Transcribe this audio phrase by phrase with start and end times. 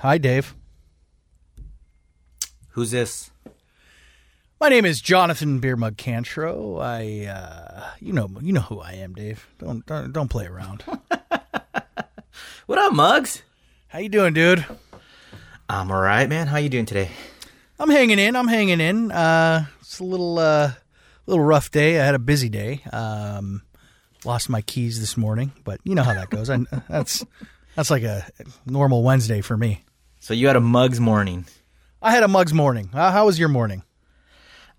[0.00, 0.54] Hi, Dave.
[2.70, 3.30] Who's this?
[4.58, 6.80] My name is Jonathan Beer Mug Cantro.
[6.80, 9.46] I, uh, you know, you know who I am, Dave.
[9.58, 10.84] Don't don't, don't play around.
[12.64, 13.42] What up, Mugs?
[13.88, 14.64] How you doing, dude?
[15.68, 16.46] I'm all right, man.
[16.46, 17.10] How you doing today?
[17.78, 18.36] I'm hanging in.
[18.36, 19.10] I'm hanging in.
[19.10, 20.72] Uh, it's a little, uh,
[21.26, 22.00] little rough day.
[22.00, 22.82] I had a busy day.
[22.90, 23.62] Um,
[24.24, 26.48] lost my keys this morning, but you know how that goes.
[26.48, 26.58] I,
[26.88, 27.26] that's
[27.74, 28.24] that's like a
[28.64, 29.84] normal Wednesday for me.
[30.20, 31.46] So you had a Mugs morning.
[32.02, 32.88] I had a mugs morning.
[32.94, 33.82] Uh, how was your morning?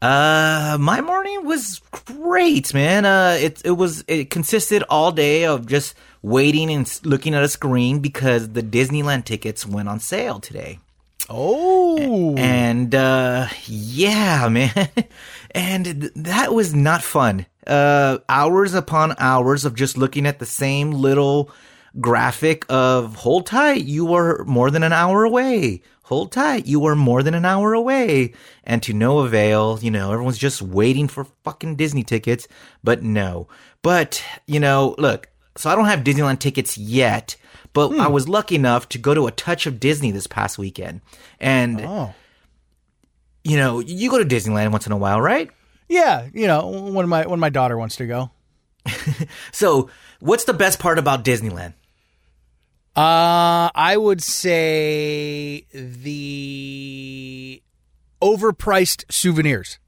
[0.02, 3.06] Uh, my morning was great, man.
[3.06, 5.94] Uh, it it was it consisted all day of just
[6.24, 10.80] waiting and looking at a screen because the Disneyland tickets went on sale today.
[11.30, 14.90] Oh, And uh yeah, man.
[15.52, 17.46] and th- that was not fun.
[17.68, 21.52] Uh hours upon hours of just looking at the same little
[22.00, 25.82] graphic of hold tight, you are more than an hour away.
[26.04, 28.34] Hold tight, you are more than an hour away.
[28.64, 32.48] And to no avail, you know, everyone's just waiting for fucking Disney tickets,
[32.84, 33.48] but no.
[33.82, 37.36] But, you know, look, so I don't have Disneyland tickets yet,
[37.74, 38.14] but I hmm.
[38.14, 41.02] was lucky enough to go to a touch of Disney this past weekend.
[41.40, 42.14] And oh,
[43.44, 45.50] you know, you go to Disneyland once in a while, right?
[45.92, 46.28] yeah.
[46.34, 48.32] You know, when my when my daughter wants to go.
[49.52, 49.90] So,
[50.20, 51.74] what's the best part about Disneyland?
[52.96, 57.62] Uh, I would say the
[58.22, 59.80] overpriced souvenirs.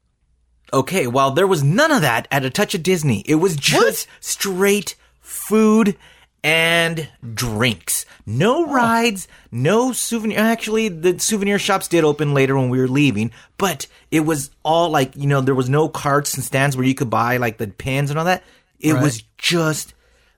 [0.72, 3.20] Okay, well, there was none of that at a touch of Disney.
[3.26, 5.96] It was just straight food
[6.42, 8.06] and drinks.
[8.26, 10.38] No rides, no souvenir.
[10.38, 14.88] Actually, the souvenir shops did open later when we were leaving, but it was all
[14.90, 17.68] like, you know, there was no carts and stands where you could buy like the
[17.68, 18.42] pins and all that.
[18.80, 19.02] It Right.
[19.02, 19.94] was just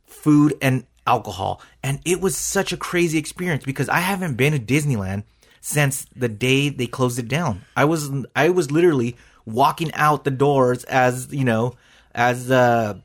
[0.06, 1.61] food and alcohol.
[1.87, 5.23] And it was such a crazy experience because I haven't been to Disneyland
[5.61, 7.65] since the day they closed it down.
[7.77, 11.77] I was I was literally walking out the doors as, you know,
[12.12, 12.98] as uh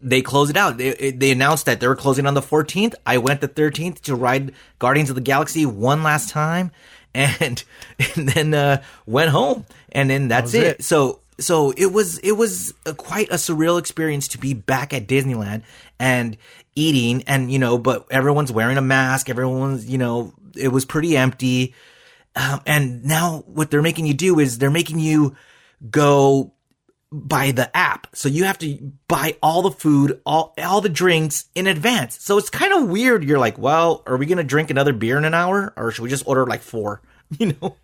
[0.00, 0.78] they closed it out.
[0.78, 2.94] They, they announced that they were closing on the 14th.
[3.04, 6.70] I went the 13th to ride Guardians of the Galaxy one last time
[7.14, 7.64] and
[7.98, 9.66] and then uh went home.
[9.90, 10.66] And then that's was it.
[10.66, 10.84] it.
[10.84, 15.06] So so it was it was a, quite a surreal experience to be back at
[15.06, 15.62] Disneyland
[15.98, 16.36] and
[16.74, 19.28] eating and you know but everyone's wearing a mask.
[19.28, 21.74] Everyone's you know it was pretty empty.
[22.36, 25.36] Um, and now what they're making you do is they're making you
[25.90, 26.52] go
[27.10, 28.06] by the app.
[28.14, 32.22] So you have to buy all the food all all the drinks in advance.
[32.22, 33.24] So it's kind of weird.
[33.24, 36.10] You're like well are we gonna drink another beer in an hour or should we
[36.10, 37.02] just order like four?
[37.38, 37.76] You know?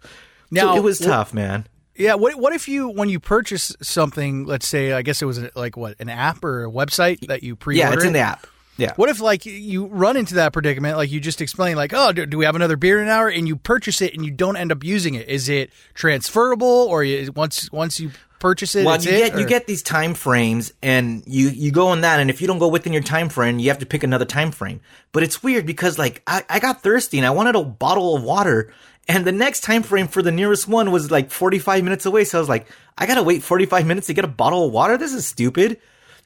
[0.51, 1.67] Now, so it was tough man
[1.97, 2.15] Yeah.
[2.15, 4.45] What What if you when you purchase something?
[4.45, 7.57] Let's say, I guess it was like what an app or a website that you
[7.57, 7.79] pre.
[7.79, 8.47] yeah it's in the app
[8.77, 12.13] yeah What if like you run into that predicament, like you just explained, like, oh,
[12.13, 13.29] do, do we have another beer in an hour?
[13.29, 15.29] And you purchase it and you don't end up using it.
[15.29, 19.47] Is it transferable or you, once once you purchase it, Well, you it, get you
[19.47, 22.69] get these time frames, and you you go in that, and if you don't go
[22.69, 24.81] within your time frame, you have to pick another time frame.
[25.13, 28.23] But it's weird because like I, I got thirsty and I wanted a bottle of
[28.23, 28.73] water,
[29.09, 32.25] and the next time frame for the nearest one was like forty five minutes away.
[32.25, 32.67] So I was like,
[32.97, 34.97] I gotta wait forty five minutes to get a bottle of water.
[34.97, 35.81] This is stupid.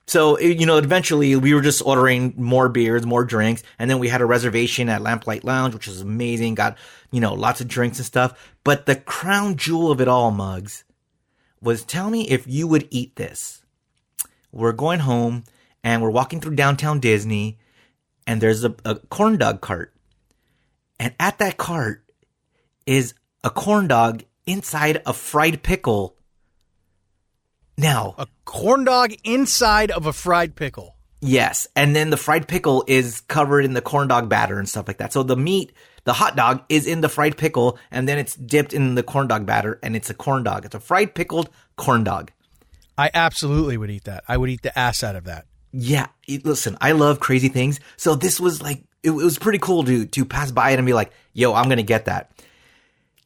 [0.07, 4.09] So you know, eventually we were just ordering more beers, more drinks, and then we
[4.09, 6.55] had a reservation at Lamplight Lounge, which was amazing.
[6.55, 6.79] Got
[7.11, 8.55] you know lots of drinks and stuff.
[8.65, 10.85] But the crown jewel of it all, mugs
[11.61, 13.63] was tell me if you would eat this.
[14.53, 15.45] We're going home
[15.85, 17.59] and we're walking through downtown Disney
[18.27, 19.93] and there's a, a corn dog cart.
[21.01, 22.05] And at that cart
[22.89, 23.13] is
[23.45, 26.17] a corn dog inside a fried pickle.
[27.77, 30.97] Now, a corn dog inside of a fried pickle.
[31.21, 34.89] Yes, and then the fried pickle is covered in the corn dog batter and stuff
[34.89, 35.13] like that.
[35.13, 35.73] So the meat,
[36.05, 39.29] the hot dog, is in the fried pickle, and then it's dipped in the corn
[39.29, 40.65] dog batter, and it's a corn dog.
[40.65, 42.33] It's a fried pickled corn dog.
[42.97, 44.25] I absolutely would eat that.
[44.27, 45.45] I would eat the ass out of that.
[45.73, 46.07] Yeah,
[46.43, 47.81] listen, I love crazy things.
[47.99, 50.87] So this was like, it, it was pretty cool to to pass by it and
[50.87, 52.33] be like, "Yo, I'm gonna get that."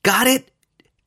[0.03, 0.51] Got it.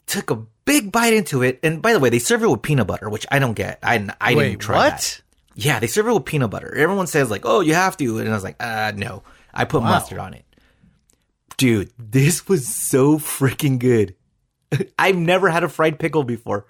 [0.07, 2.87] Took a big bite into it, and by the way, they serve it with peanut
[2.87, 3.79] butter, which I don't get.
[3.83, 4.91] I I Wait, didn't try what?
[4.91, 5.21] that.
[5.55, 6.73] Yeah, they serve it with peanut butter.
[6.75, 9.81] Everyone says like, "Oh, you have to," and I was like, "Uh, no." I put
[9.81, 9.89] Wow.
[9.89, 10.43] mustard on it.
[11.57, 14.15] Dude, this was so freaking good.
[14.99, 16.65] I've never had a fried pickle before,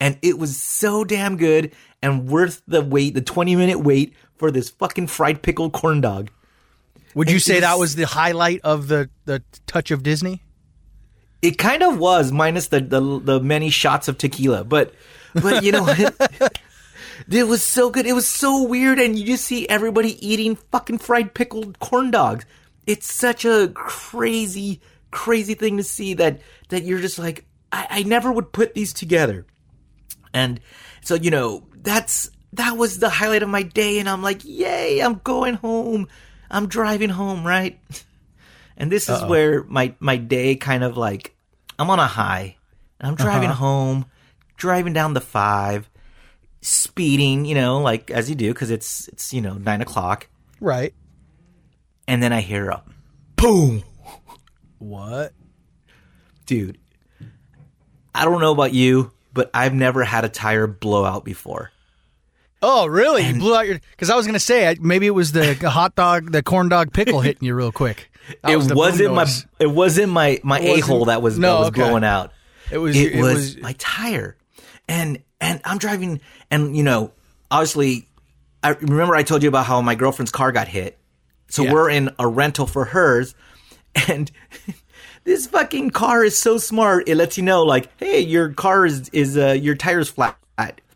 [0.00, 1.72] and it was so damn good
[2.02, 6.30] and worth the wait, the twenty minute wait for this fucking fried pickle corn dog.
[7.14, 10.42] Would you say that was- was the highlight of the the touch of Disney?
[11.44, 14.94] It kind of was, minus the the, the many shots of tequila, but
[15.34, 15.86] but you know.
[17.30, 18.06] It was so good.
[18.06, 22.44] It was so weird, and you just see everybody eating fucking fried pickled corn dogs.
[22.86, 24.80] It's such a crazy,
[25.10, 28.92] crazy thing to see that that you're just like I, I never would put these
[28.92, 29.46] together.
[30.32, 30.60] And
[31.02, 35.00] so, you know, that's that was the highlight of my day and I'm like, "Yay,
[35.00, 36.08] I'm going home.
[36.50, 37.78] I'm driving home, right?"
[38.76, 39.28] And this is Uh-oh.
[39.28, 41.33] where my my day kind of like
[41.78, 42.56] I'm on a high.
[43.00, 43.58] And I'm driving Uh-huh.
[43.64, 44.06] home,
[44.56, 45.88] driving down the 5,
[46.60, 50.28] speeding, you know, like as you do cuz it's it's, you know, 9 o'clock.
[50.60, 50.94] Right.
[52.08, 52.82] And then I hear a
[53.36, 53.82] boom.
[54.78, 55.32] What?
[56.46, 56.78] Dude,
[58.14, 61.70] I don't know about you, but I've never had a tire blowout before.
[62.62, 63.22] Oh, really?
[63.26, 63.78] you blew out your.
[63.90, 67.20] Because I was gonna say maybe it was the hot dog, the corn dog pickle
[67.20, 68.10] hitting you real quick.
[68.42, 69.26] That it was wasn't my
[69.58, 71.80] it wasn't my my a hole that was No, that was okay.
[71.82, 72.32] blowing out.
[72.70, 72.96] It was.
[72.96, 73.60] It, It, was, was.
[73.60, 74.36] my tire,
[74.88, 77.12] and and I'm driving, and you know,
[77.50, 78.08] obviously,
[78.62, 80.98] I remember I told you about how my girlfriend's car got hit.
[81.48, 81.72] So Yeah.
[81.72, 83.34] we're in a rental for hers,
[84.08, 84.30] and
[85.24, 87.08] this fucking car is so smart.
[87.08, 90.36] It lets you know, like, hey, your car is is uh, your tire's flat.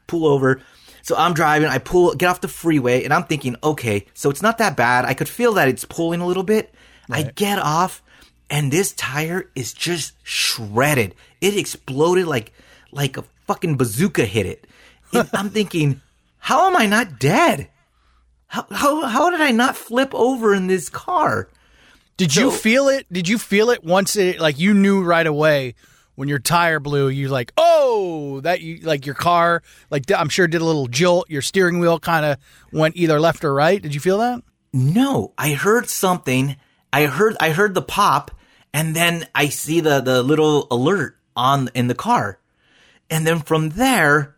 [0.06, 0.62] Pull over.
[1.02, 1.68] So I'm driving.
[1.68, 5.04] I pull, get off the freeway, and I'm thinking, okay, so it's not that bad.
[5.04, 6.74] I could feel that it's pulling a little bit.
[7.10, 8.02] I get off,
[8.50, 11.14] and this tire is just shredded.
[11.40, 12.52] It exploded like
[12.92, 14.66] like a fucking bazooka hit it.
[15.12, 16.00] And I'm thinking,
[16.38, 17.68] how am I not dead?
[18.46, 21.48] How, how how did I not flip over in this car?
[22.16, 23.06] Did you feel it?
[23.12, 25.74] Did you feel it once it like you knew right away
[26.16, 27.08] when your tire blew?
[27.08, 31.30] You like, oh, that you like your car like I'm sure did a little jolt.
[31.30, 32.38] Your steering wheel kind of
[32.72, 33.80] went either left or right.
[33.80, 34.42] Did you feel that?
[34.72, 36.56] No, I heard something.
[36.92, 38.30] I heard I heard the pop,
[38.72, 42.38] and then I see the the little alert on in the car,
[43.10, 44.36] and then from there,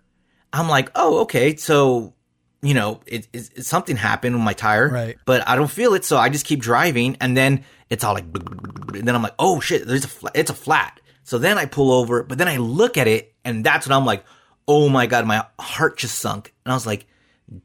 [0.53, 2.15] I'm like, oh, okay, so
[2.63, 5.17] you know, it, it, it- something happened with my tire, Right.
[5.25, 8.25] But I don't feel it, so I just keep driving, and then it's all like,
[8.25, 11.01] and then I'm like, oh shit, there's a flat, it's a flat.
[11.25, 14.05] So then I pull over, but then I look at it, and that's when I'm
[14.05, 14.25] like,
[14.69, 17.07] oh my god, my heart just sunk, and I was like,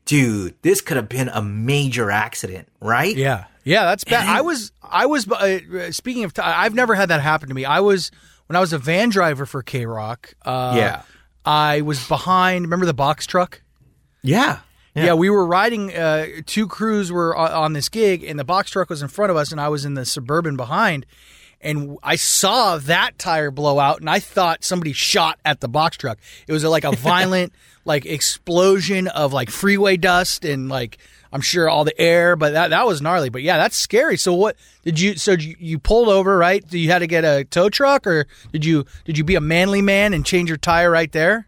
[0.05, 3.15] dude, this could have been a major accident, right?
[3.15, 4.27] Yeah, yeah, that's bad.
[4.27, 5.27] I was, I was.
[5.29, 7.65] Uh, speaking of, I've never had that happen to me.
[7.65, 8.11] I was
[8.47, 10.33] when I was a van driver for KROQ.
[10.43, 11.01] Uh, Yeah.
[11.47, 12.65] I was behind.
[12.65, 13.61] Remember the box truck?
[14.23, 14.59] Yeah.
[14.95, 15.93] Yeah, we were riding.
[15.93, 19.29] Uh, two crews were on, on this gig, and the box truck was in front
[19.29, 21.05] of us, and I was in the suburban behind.
[21.65, 25.97] And I saw that tire blow out, and I thought somebody shot at the box
[25.97, 26.19] truck.
[26.47, 27.53] It was like a violent,
[27.83, 30.99] like explosion of like freeway dust and like
[31.33, 32.35] I'm sure all the air.
[32.35, 33.29] But that that was gnarly.
[33.29, 34.15] But yeah, that's scary.
[34.15, 35.15] So what did you?
[35.15, 36.63] So you, you pulled over, right?
[36.71, 39.81] You had to get a tow truck, or did you did you be a manly
[39.81, 41.47] man and change your tire right there?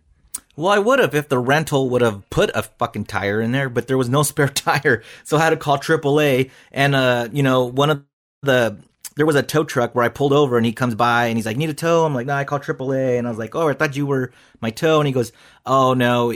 [0.56, 3.70] Well, I would have if the rental would have put a fucking tire in there,
[3.70, 6.50] but there was no spare tire, so I had to call AAA.
[6.72, 8.04] And uh, you know, one of
[8.42, 8.80] the
[9.18, 11.46] there was a tow truck where I pulled over, and he comes by and he's
[11.46, 13.68] like, "Need a tow?" I'm like, "No, I called AAA." And I was like, "Oh,
[13.68, 14.32] I thought you were
[14.62, 15.32] my tow." And he goes,
[15.66, 16.30] "Oh no,"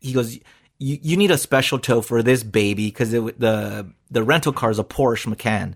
[0.00, 0.38] he, goes.
[0.80, 4.78] You, you need a special tow for this baby because the the rental car is
[4.78, 5.74] a Porsche Macan,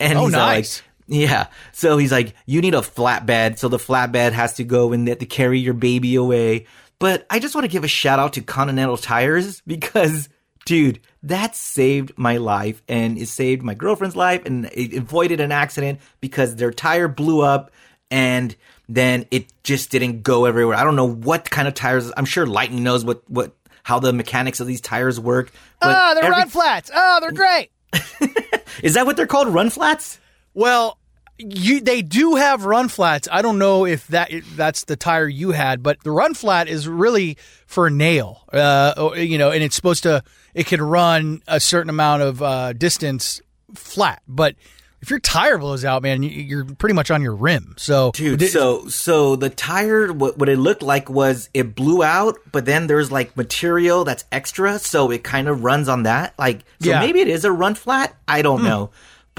[0.00, 0.82] and Oh, he's nice.
[0.82, 1.46] like, yeah.
[1.72, 3.58] So he's like, you need a flatbed.
[3.58, 6.66] So the flatbed has to go in there to carry your baby away.
[6.98, 10.28] But I just want to give a shout out to Continental Tires because,
[10.70, 15.50] dude, that saved my life and it saved my girlfriend's life and it avoided an
[15.50, 17.72] accident because their tire blew up
[18.08, 18.54] and
[18.88, 20.76] then it just didn't go everywhere.
[20.76, 22.12] I don't know what kind of tires.
[22.16, 25.50] I'm sure Lightning knows what, what, how the mechanics of these tires work.
[25.80, 26.88] But Oh, they're every- run flats.
[26.94, 27.70] Oh, they're great.
[28.84, 29.48] Is that what they're called?
[29.48, 30.20] Run flats?
[30.54, 30.98] Well,
[31.40, 33.28] you they do have run flats.
[33.30, 36.68] I don't know if that if that's the tire you had, but the run flat
[36.68, 38.42] is really for a nail.
[38.52, 40.22] Uh, you know, and it's supposed to
[40.54, 43.40] it can run a certain amount of uh, distance
[43.74, 44.22] flat.
[44.28, 44.56] But
[45.02, 47.74] if your tire blows out, man, you, you're pretty much on your rim.
[47.78, 52.02] So, Dude, Did- so so the tire, what, what it looked like was it blew
[52.02, 56.34] out, but then there's like material that's extra, so it kind of runs on that.
[56.38, 57.00] Like, so Yeah.
[57.00, 58.14] maybe it is a run flat.
[58.28, 58.90] I don't know,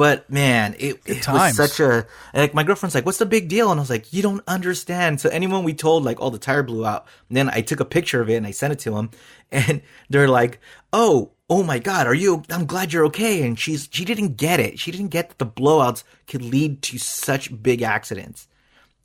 [0.01, 2.55] but man, it, it was such a like.
[2.55, 5.29] My girlfriend's like, "What's the big deal?" And I was like, "You don't understand." So
[5.29, 8.19] anyone we told like, "Oh, the tire blew out," and then I took a picture
[8.19, 9.11] of it and I sent it to them,
[9.51, 10.59] and they're like,
[10.91, 12.07] "Oh." Oh my God!
[12.07, 12.43] Are you?
[12.49, 13.45] I'm glad you're okay.
[13.45, 14.79] And she's she didn't get it.
[14.79, 18.47] She didn't get that the blowouts could lead to such big accidents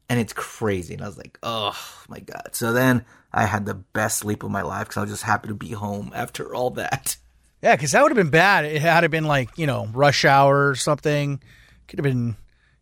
[0.09, 0.95] and it's crazy.
[0.95, 1.76] And I was like, oh
[2.09, 2.50] my god.
[2.53, 5.49] So then I had the best sleep of my life because I was just happy
[5.49, 7.17] to be home after all that.
[7.66, 8.64] yeah, because that would have been bad.
[8.64, 11.42] It had it been like you know rush hour or something.
[11.88, 12.37] Could have been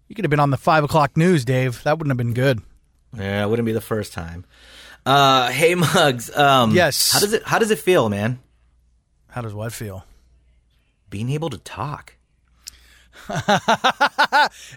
[0.09, 1.83] you could have been on the five o'clock news, Dave.
[1.85, 2.61] That wouldn't have been good.
[3.17, 4.45] Yeah, it wouldn't be the first time.
[5.07, 6.37] Uh, hey Mugs.
[6.37, 7.13] Um, Yes.
[7.13, 8.41] How does it How does it feel, man?
[9.29, 10.05] How does what feel?
[11.09, 12.17] Being able to talk.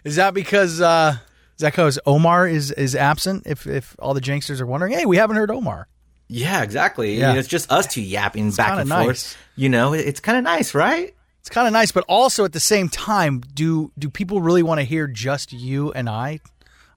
[0.06, 1.18] Is that because uh,
[1.58, 3.44] Is that because Omar is is absent?
[3.46, 5.90] If if all the Janksters are wondering, hey, we haven't heard Omar.
[6.28, 7.16] Yeah, exactly.
[7.16, 7.34] Yeah.
[7.36, 9.04] It's just us two yapping back and nice.
[9.06, 9.38] forth.
[9.56, 11.14] You know, it's kind of nice, right?
[11.40, 14.80] It's kind of nice, but also at the same time, do do people really want
[14.80, 16.40] to hear just you and I?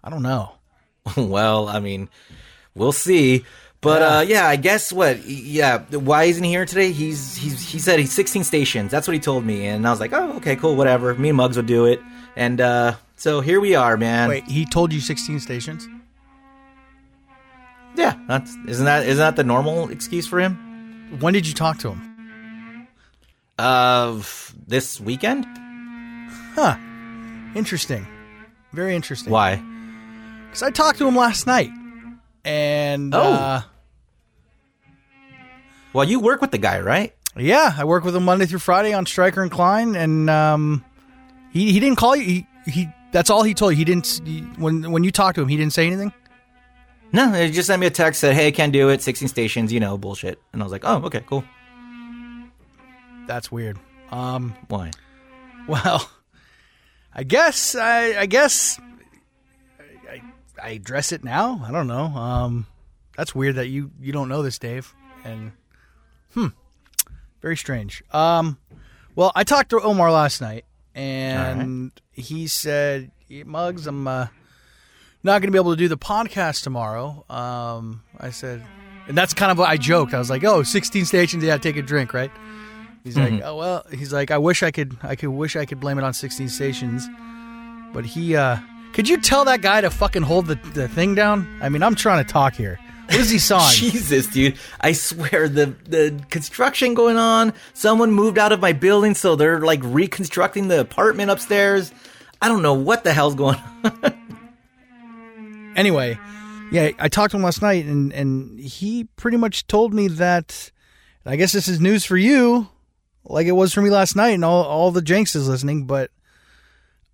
[0.02, 0.52] I don't know.
[1.16, 2.08] well, I mean,
[2.74, 3.44] we'll see.
[3.80, 4.16] But Yeah.
[4.16, 5.24] uh, yeah, I guess what?
[5.24, 6.90] Yeah, why isn't he here today?
[6.92, 8.90] He's he's he said he's 16 stations.
[8.90, 11.14] That's what he told me, and I was like, oh, okay, cool, whatever.
[11.14, 12.00] Me and Muggs will do it,
[12.36, 14.28] and uh, so here we are, man.
[14.28, 15.88] Wait, he told you 16 stations?
[17.96, 20.56] Yeah, that's isn't that isn't that the normal excuse for him?
[21.20, 22.86] When did you talk to him?
[23.58, 24.22] Uh,
[24.66, 25.44] this weekend?
[26.54, 26.76] Huh.
[27.54, 28.06] Interesting.
[28.72, 29.32] Very interesting.
[29.32, 29.56] Why?
[30.46, 31.70] Because I talked to him last night,
[32.44, 33.20] and Oh.
[33.20, 33.62] uh,
[35.92, 37.12] Well, you work with the guy, right?
[37.36, 40.84] yeah, I work with him Monday through Friday on Stryker and Klein, and um,
[41.52, 42.24] he he didn't call you.
[42.24, 43.76] He, he that's all he told you.
[43.78, 45.48] He didn't he, when when you talked to him.
[45.48, 46.12] He didn't say anything.
[47.12, 49.02] No, he just sent me a text said, "Hey, can't do it.
[49.02, 51.44] 16 stations, you know, bullshit." And I was like, "Oh, okay, cool."
[53.26, 53.78] That's weird.
[54.10, 54.90] Um, Why?
[55.68, 56.10] Well,
[57.14, 58.80] I guess I, I guess
[59.78, 60.22] I, I,
[60.62, 61.62] I address it now.
[61.64, 62.04] I don't know.
[62.06, 62.66] Um,
[63.16, 64.94] that's weird that you you don't know this, Dave.
[65.24, 65.52] And
[66.34, 66.48] hmm,
[67.42, 68.02] very strange.
[68.10, 68.58] Um,
[69.14, 70.64] well, I talked to Omar last night,
[70.94, 74.26] and he said, "Muggs, I'm uh,
[75.22, 78.64] not going to be able to do the podcast tomorrow." Um, I said,
[79.08, 80.14] and that's kind of what I joked.
[80.14, 82.30] I was like, "Oh, 16 stations, yeah, take a drink, right?"
[83.02, 83.86] He's like, oh well.
[83.90, 84.96] He's like, I wish I could.
[85.02, 87.08] I could wish I could blame it on 16 stations,
[87.94, 88.36] but he.
[88.36, 88.58] uh
[88.92, 91.48] Could you tell that guy to fucking hold the, the thing down?
[91.62, 92.78] I mean, I'm trying to talk here.
[93.06, 93.74] What is he sawing?
[93.74, 94.58] Jesus, dude!
[94.82, 97.54] I swear the the construction going on.
[97.72, 101.92] Someone moved out of my building, so they're like reconstructing the apartment upstairs.
[102.42, 104.39] I don't know what the hell's going on.
[105.76, 106.18] Anyway,
[106.72, 110.70] yeah, I talked to him last night, and and he pretty much told me that.
[111.26, 112.68] I guess this is news for you,
[113.24, 115.84] like it was for me last night, and all all the Janks is listening.
[115.86, 116.10] But,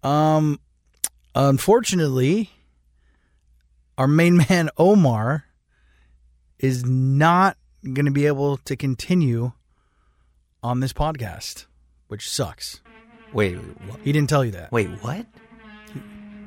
[0.05, 0.61] um,
[1.35, 2.51] unfortunately,
[3.99, 5.45] our main man Omar
[6.59, 9.53] is not going to be able to continue
[10.63, 11.67] on this podcast,
[12.07, 12.81] which sucks.
[13.33, 14.71] Wait, wh- He didn't tell you that.
[14.73, 15.27] wait, what?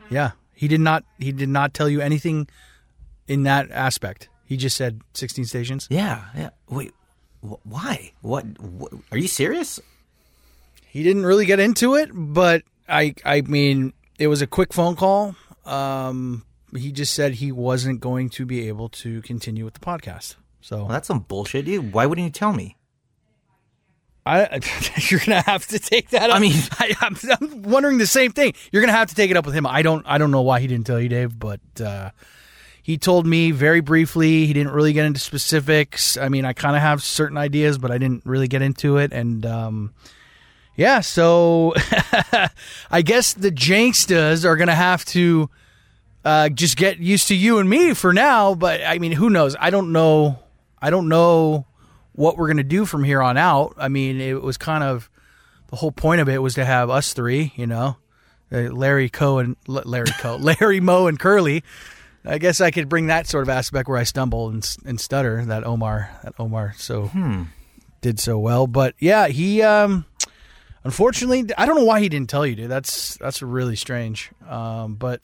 [0.10, 1.06] Yeah, he did not.
[1.20, 2.50] He did not tell you anything
[3.30, 4.28] in that aspect.
[4.44, 5.88] He just said 16 stations.
[5.89, 6.50] Yeah, yeah.
[6.68, 6.92] Wait,
[7.42, 8.12] wh- why?
[8.22, 8.92] What, what?
[9.12, 9.80] Are you serious?
[10.88, 14.98] He didn't really get into it, but I I mean, it was a quick phone
[14.98, 15.36] call.
[15.66, 16.44] Um
[16.75, 20.36] he just said he wasn't going to be able to continue with the podcast.
[20.62, 21.94] So Well, that's some bullshit, dude.
[21.94, 22.75] Why wouldn't you tell me?
[24.30, 24.60] I
[25.10, 26.30] you're gonna have to take that.
[26.30, 26.36] Up.
[26.36, 28.54] I mean- I, I'm, I'm wondering the same thing.
[28.72, 29.66] You're gonna have to take it up with him.
[29.66, 32.12] I don't I don't know why he didn't tell you, Dave, but uh,
[32.84, 34.46] he told me very briefly.
[34.46, 36.18] He didn't really get into specifics.
[36.18, 39.12] I mean, I kind of have certain ideas, but I didn't really get into it.
[39.14, 39.94] And um,
[40.76, 41.74] yeah, so
[42.92, 45.50] I guess the Janksters are gonna have to
[46.26, 48.54] uh, just get used to you and me for now.
[48.56, 49.56] But I mean, who knows?
[49.60, 50.40] I don't know.
[50.82, 51.66] I don't know
[52.20, 53.74] what we're gonna do from here on out.
[53.78, 55.10] I mean, it was kind of
[55.68, 57.96] the whole point of it was to have us three, you know,
[58.52, 61.64] uh, Larry Coe and L- Larry Coe, Larry Moe and Curly.
[62.26, 65.46] I guess I could bring that sort of aspect where I stumble and, and stutter
[65.46, 67.10] that Omar that Omar so
[68.02, 68.68] did so well.
[68.68, 70.04] But yeah, he um
[70.84, 72.70] unfortunately I don't know why he didn't tell you, dude.
[72.70, 74.32] That's that's really strange.
[74.46, 75.22] Um, but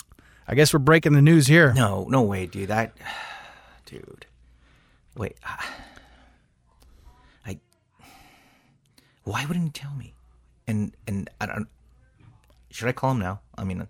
[0.47, 1.73] I guess we're breaking the news here.
[1.73, 2.69] No, no way, dude.
[2.69, 2.93] That,
[3.85, 4.25] dude.
[5.17, 5.65] Wait, I.
[9.25, 10.13] Why wouldn't he tell me?
[10.67, 11.67] And and I don't.
[12.71, 13.41] Should I call him now?
[13.57, 13.85] I mean, uh,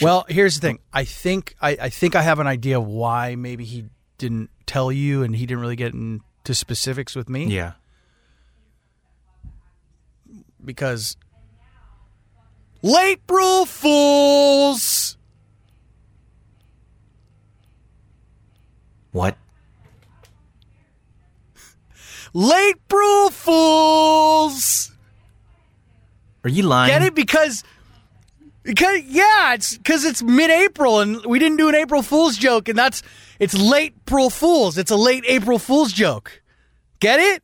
[0.00, 0.78] Well, here's the thing.
[0.92, 3.86] I think I, I think I have an idea of why maybe he
[4.18, 7.46] didn't tell you and he didn't really get into specifics with me.
[7.46, 7.72] yeah.
[10.64, 11.16] because
[12.82, 15.16] late April Fools.
[19.12, 19.36] What?
[22.34, 24.92] Late April Fools.
[26.42, 26.90] Are you lying?
[26.90, 27.14] Get it?
[27.14, 27.64] Because,
[28.62, 32.78] because yeah, it's because it's mid-April and we didn't do an April Fool's joke, and
[32.78, 33.02] that's
[33.38, 34.78] it's late April Fools.
[34.78, 36.42] It's a late April Fool's joke.
[37.00, 37.42] Get it?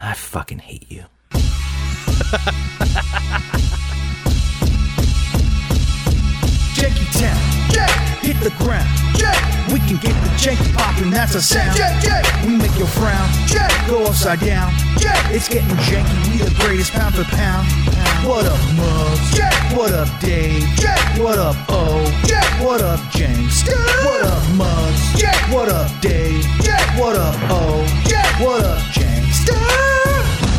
[0.00, 1.04] I fucking hate you.
[6.74, 8.20] Janky Town.
[8.20, 9.53] Hit the ground.
[9.74, 11.76] We can get the janky poppin', that's a sound.
[12.46, 13.28] We make your frown.
[13.88, 14.72] Go upside down.
[15.34, 17.66] It's getting janky, we the greatest pound for pound.
[18.24, 19.18] What up, mug?
[19.76, 20.62] What up, Dave?
[20.76, 21.18] Jack.
[21.18, 22.04] What up, O?
[22.24, 22.46] Jack.
[22.62, 23.64] What up, James?
[23.66, 24.44] What up?
[25.16, 25.52] Jack.
[25.52, 26.44] What up, Dave?
[26.62, 26.96] Jack.
[26.96, 27.84] What up, O?
[28.06, 28.38] Jack.
[28.38, 29.42] What up, James?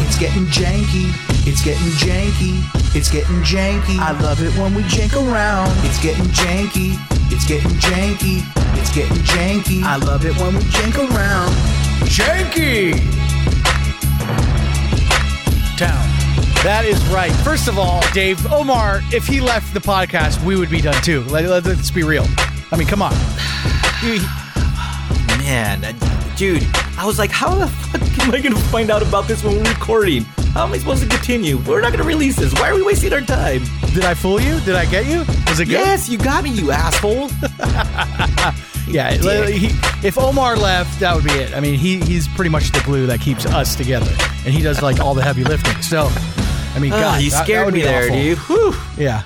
[0.04, 1.16] It's getting janky.
[1.48, 2.60] It's getting janky.
[2.94, 3.98] It's getting janky.
[3.98, 5.72] I love it when we jank around.
[5.86, 7.00] It's getting janky.
[7.32, 8.44] It's getting janky.
[8.80, 9.84] It's getting janky.
[9.84, 11.52] I love it when we jank around.
[12.06, 12.94] Janky
[15.78, 16.08] town.
[16.64, 17.32] That is right.
[17.44, 21.22] First of all, Dave Omar, if he left the podcast, we would be done too.
[21.24, 22.26] Let, let, us be real.
[22.72, 23.12] I mean, come on.
[25.40, 25.82] Man,
[26.38, 26.66] dude,
[26.98, 29.70] I was like, how the fuck am I gonna find out about this when we're
[29.70, 30.24] recording?
[30.54, 31.58] How am I supposed to continue?
[31.58, 32.54] We're not gonna release this.
[32.54, 33.64] Why are we wasting our time?
[33.96, 34.60] Did I fool you?
[34.62, 35.20] Did I get you?
[35.48, 35.72] Was it good?
[35.72, 37.30] Yes, you got me, you asshole.
[38.88, 39.14] Yeah.
[39.48, 39.72] He-
[40.08, 41.56] if Omar left, that would be it.
[41.56, 44.12] I mean, he he's pretty much the glue that keeps us together,
[44.46, 45.82] and he does like all the heavy lifting.
[45.82, 46.08] So,
[46.76, 48.16] I mean, Ah, God, you that- that scared would me be there, awful.
[48.16, 48.38] dude.
[48.38, 48.76] Whew.
[49.04, 49.24] Yeah.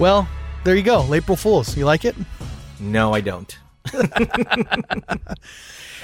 [0.00, 0.26] Well,
[0.64, 1.14] there you go.
[1.14, 1.76] April Fools.
[1.76, 2.16] You like it?
[2.80, 3.56] No, I don't.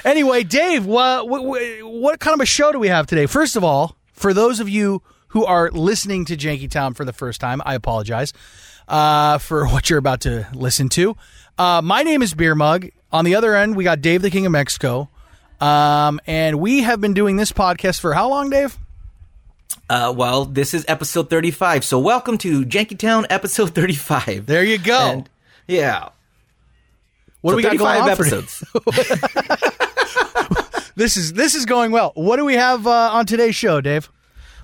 [0.05, 1.41] Anyway, Dave, what, what
[1.83, 3.25] what kind of a show do we have today?
[3.25, 5.01] First of all, for those of you
[5.33, 8.33] who are listening to Janky Town for the first time, I apologize
[8.87, 11.17] uh, for what you're about to listen to.
[11.57, 12.87] Uh, my name is Beer Mug.
[13.11, 15.09] On the other end, we got Dave, the King of Mexico,
[15.59, 18.77] um, and we have been doing this podcast for how long, Dave?
[19.89, 24.45] Uh, well, this is episode 35, so welcome to Jankytown episode 35.
[24.45, 24.97] There you go.
[24.97, 25.29] And
[25.67, 26.09] yeah,
[27.41, 29.83] what so do we got going 35 on for episodes.
[30.95, 32.11] This is this is going well.
[32.13, 34.11] What do we have uh, on today's show, Dave?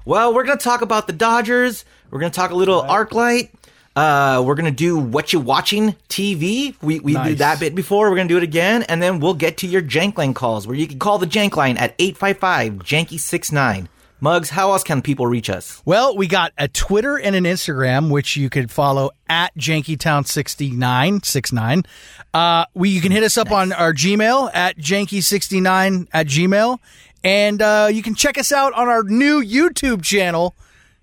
[0.10, 1.86] Well, we're gonna talk about the Dodgers.
[2.10, 3.52] We're gonna talk a little ArcLight.
[3.96, 6.74] Uh, we're gonna do what you watching TV.
[6.82, 7.28] We we Nice.
[7.28, 8.10] did that bit before.
[8.10, 10.76] We're gonna do it again, and then we'll get to your jank line calls, where
[10.76, 13.88] you can call the jank line at eight five five janky six nine.
[14.20, 15.80] Mugs, how else can people reach us?
[15.86, 21.84] Well, we got a Twitter and an Instagram, which you could follow at JankyTown69, 69.
[22.34, 26.80] Uh, we, you can hit us up on our Gmail at Janky69 at Gmail.
[27.24, 30.56] And uh, you can check us out on our new YouTube channel,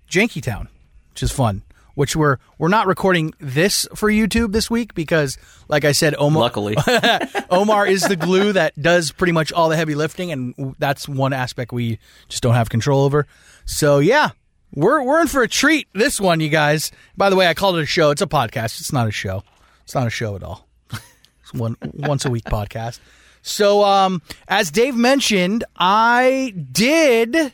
[0.09, 0.67] Jankytown,
[1.11, 1.63] which is fun.
[1.93, 5.35] Which we're we're not recording this for YouTube this week because,
[5.67, 6.75] like I said, Omar Luckily,
[7.49, 11.33] Omar is the glue that does pretty much all the heavy lifting, and that's one
[11.33, 11.97] aspect we
[12.29, 13.25] just don't have control over.
[13.65, 14.29] So yeah,
[14.75, 16.91] we're we're in for a treat this one, you guys.
[17.15, 18.11] By the way, I called it a show.
[18.11, 18.79] It's a podcast.
[18.79, 19.41] It's not a show.
[19.83, 20.67] It's not a show at all.
[21.41, 22.99] It's one once a week podcast.
[23.47, 27.53] So um, as Dave mentioned, I did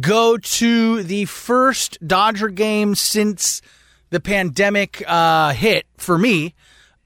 [0.00, 3.62] go to the first Dodger game since
[4.10, 6.54] the pandemic uh, hit for me.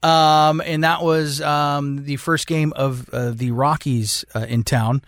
[0.01, 5.01] Um, and that was um, the first game of uh, the Rockies uh, in town.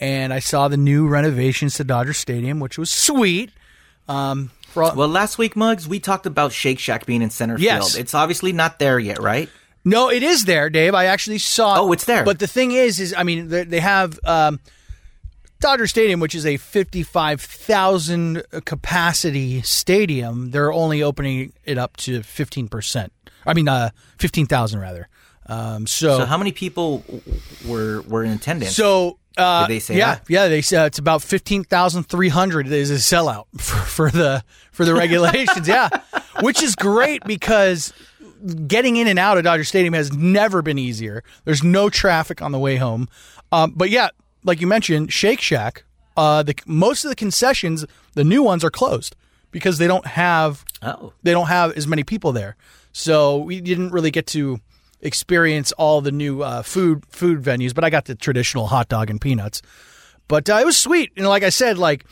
[0.00, 3.50] And I saw the new renovations to Dodger Stadium, which was sweet.
[4.08, 7.92] Um, all, well, last week, Mugs, we talked about Shake Shack being in center Yes.
[7.94, 8.00] field.
[8.00, 9.48] It's obviously not there yet, right?
[9.88, 10.94] No, it is there, Dave.
[10.94, 11.80] I actually saw.
[11.80, 12.24] Oh, it's there.
[12.24, 14.60] But the thing is, is I mean, they, they have um,
[15.60, 20.50] Dodger Stadium, which is a fifty-five thousand capacity stadium.
[20.50, 23.12] They're only opening it up to fifteen percent.
[23.46, 25.08] I mean, uh, fifteen thousand rather.
[25.46, 27.02] Um, so, So, how many people
[27.66, 28.76] were were in attendance?
[28.76, 30.24] so uh, Did they say yeah, that?
[30.28, 34.44] yeah, they said it's about fifteen thousand three hundred is a sellout for, for the
[34.72, 35.66] for the regulations.
[35.66, 35.88] yeah,
[36.42, 37.92] which is great because
[38.66, 41.22] getting in and out of Dodger Stadium has never been easier.
[41.44, 43.08] There's no traffic on the way home.
[43.52, 44.08] Um, but yeah,
[44.44, 45.84] like you mentioned, Shake Shack,
[46.16, 49.16] uh, the most of the concessions, the new ones are closed
[49.50, 52.56] because they don't have oh, they don't have as many people there.
[52.92, 54.60] So we didn't really get to
[55.00, 59.10] experience all the new uh, food food venues, but I got the traditional hot dog
[59.10, 59.62] and peanuts.
[60.26, 62.04] But uh, it was sweet, and like I said, like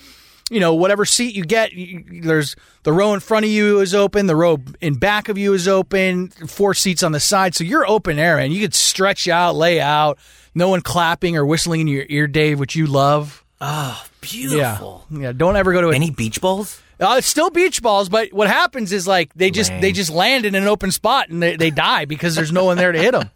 [0.51, 2.55] you know, whatever seat you get, you, there's
[2.85, 5.67] the row in front of you is open, the row in back of you is
[5.67, 9.57] open, four seats on the side, so you're open air, and you could stretch out,
[9.57, 10.19] lay out,
[10.55, 13.45] no one clapping or whistling in your ear, Dave, which you love.
[13.61, 15.07] oh, Yeah, beautiful.
[15.11, 15.33] yeah.
[15.33, 16.81] Don't ever go to a Any beach balls?
[17.01, 19.81] uh, it's still beach balls, but what happens is like they just Lame.
[19.83, 22.77] they just land in an open spot and they, they die because there's no one
[22.79, 23.31] there to hit them.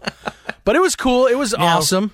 [0.64, 1.26] But it was cool.
[1.26, 2.12] It was awesome.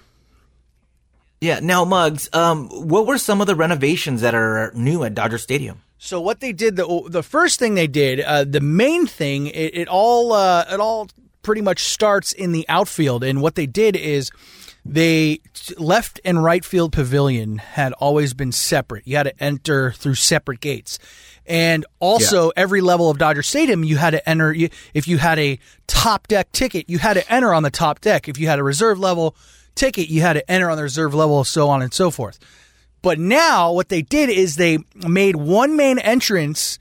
[1.40, 1.61] Yeah.
[1.61, 5.83] Now, Mugs, um, what were some of the renovations that are new at Dodger Stadium?
[5.99, 9.75] So what they did the the first thing they did, uh, the main thing, it,
[9.75, 11.09] it all uh, it all
[11.42, 13.25] pretty much starts in the outfield.
[13.25, 14.31] And what they did is
[14.85, 15.40] they
[15.79, 19.07] left and right field pavilion had always been separate.
[19.07, 20.99] You had to enter through separate gates.
[21.46, 24.55] And also, every level of Dodger Stadium, you had to enter.
[24.94, 28.29] If you had a top deck ticket, you had to enter on the top deck.
[28.29, 29.37] If you had a reserve level
[29.77, 32.39] ticket, you had to enter on the reserve level, so on and so forth.
[33.03, 36.79] But now what they did is they made one main entrance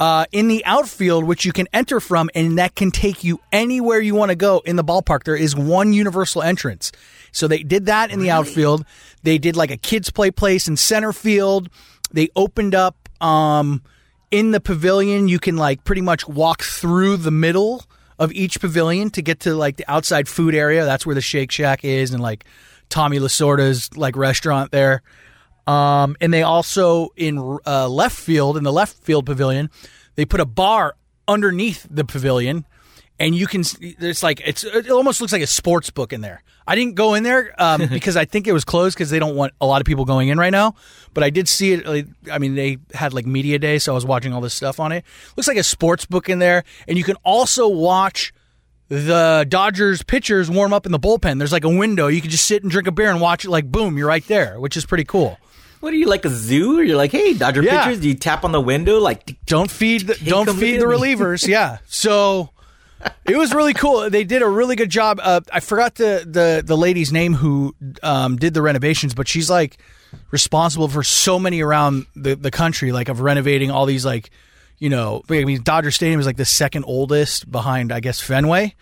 [0.00, 4.00] uh, in the outfield, which you can enter from, and that can take you anywhere
[4.00, 5.24] you want to go in the ballpark.
[5.24, 6.92] There is one universal entrance.
[7.32, 8.84] So they did that in the outfield.
[9.22, 11.68] They did like a kids play place in center field.
[12.12, 13.82] They opened up um,
[14.30, 15.28] in the pavilion.
[15.28, 17.84] You can like pretty much walk through the middle
[18.18, 20.84] of each pavilion to get to like the outside food area.
[20.84, 22.44] That's where the Shake Shack is, and like
[22.88, 25.02] Tommy Lasorda's like restaurant there.
[25.66, 29.70] Um, and they also in uh, left field in the left field pavilion,
[30.14, 32.64] they put a bar underneath the pavilion,
[33.18, 33.62] and you can.
[33.80, 36.42] It's like it's it almost looks like a sports book in there.
[36.68, 39.34] I didn't go in there um, because I think it was closed because they don't
[39.34, 40.74] want a lot of people going in right now.
[41.14, 41.86] But I did see it.
[41.86, 44.78] like, I mean, they had like media day, so I was watching all this stuff
[44.78, 45.02] on it.
[45.36, 48.32] Looks like a sports book in there, and you can also watch
[48.88, 51.38] the Dodgers pitchers warm up in the bullpen.
[51.38, 52.06] There's like a window.
[52.06, 53.50] You can just sit and drink a beer and watch it.
[53.50, 55.38] Like boom, you're right there, which is pretty cool.
[55.80, 56.80] What are you like a zoo?
[56.82, 57.84] You're like, hey, Dodger Yeah.
[57.84, 58.00] pitchers.
[58.00, 59.36] Do you tap on the window like?
[59.46, 61.46] Don't feed the, don't feed the relievers.
[61.46, 61.78] Yeah.
[61.86, 62.50] So
[63.26, 64.08] it was really cool.
[64.10, 65.20] They did a really good job.
[65.22, 69.48] Uh, I forgot the the the lady's name who um, did the renovations, but she's
[69.50, 69.78] like
[70.30, 74.30] responsible for so many around the the country, like of renovating all these like
[74.78, 75.22] you know.
[75.30, 78.74] I mean, Dodger Stadium is like the second oldest behind, I guess, Fenway.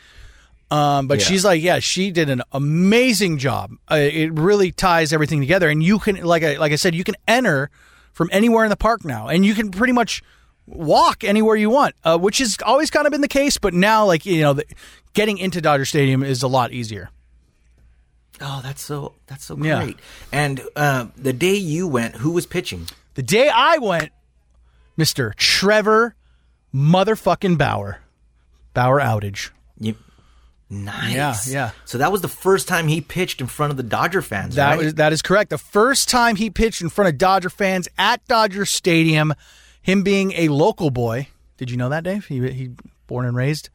[0.70, 1.24] Um, but Yeah.
[1.26, 3.70] she's like, yeah, she did an amazing job.
[3.90, 7.04] Uh, it really ties everything together, and you can, like, I, like I said, you
[7.04, 7.70] can enter
[8.12, 10.24] from anywhere in the park now, and you can pretty much
[10.66, 13.58] walk anywhere you want, uh, which has always kind of been the case.
[13.58, 14.64] But now, like, you know, the,
[15.14, 17.10] getting into Dodger Stadium is a lot easier.
[18.40, 19.82] Oh, that's so that's so Yeah.
[19.82, 19.98] great.
[20.32, 22.86] And uh, the day you went, who was pitching?
[23.14, 24.10] The day I went,
[24.96, 26.14] Mister Trevor
[26.74, 28.00] motherfucking Bauer,
[28.74, 29.50] Bauer outage.
[29.80, 29.94] You,
[30.68, 31.14] nice.
[31.14, 31.70] Yeah, yeah.
[31.86, 34.56] So that was the first time he pitched in front of the Dodger fans.
[34.56, 34.84] That right?
[34.84, 35.48] was- that is correct.
[35.48, 39.32] The first time he pitched in front of Dodger fans at Dodger Stadium,
[39.86, 41.28] him being a local boy.
[41.58, 42.26] Did you know that, Dave?
[42.26, 42.70] He he
[43.06, 43.70] born and raised.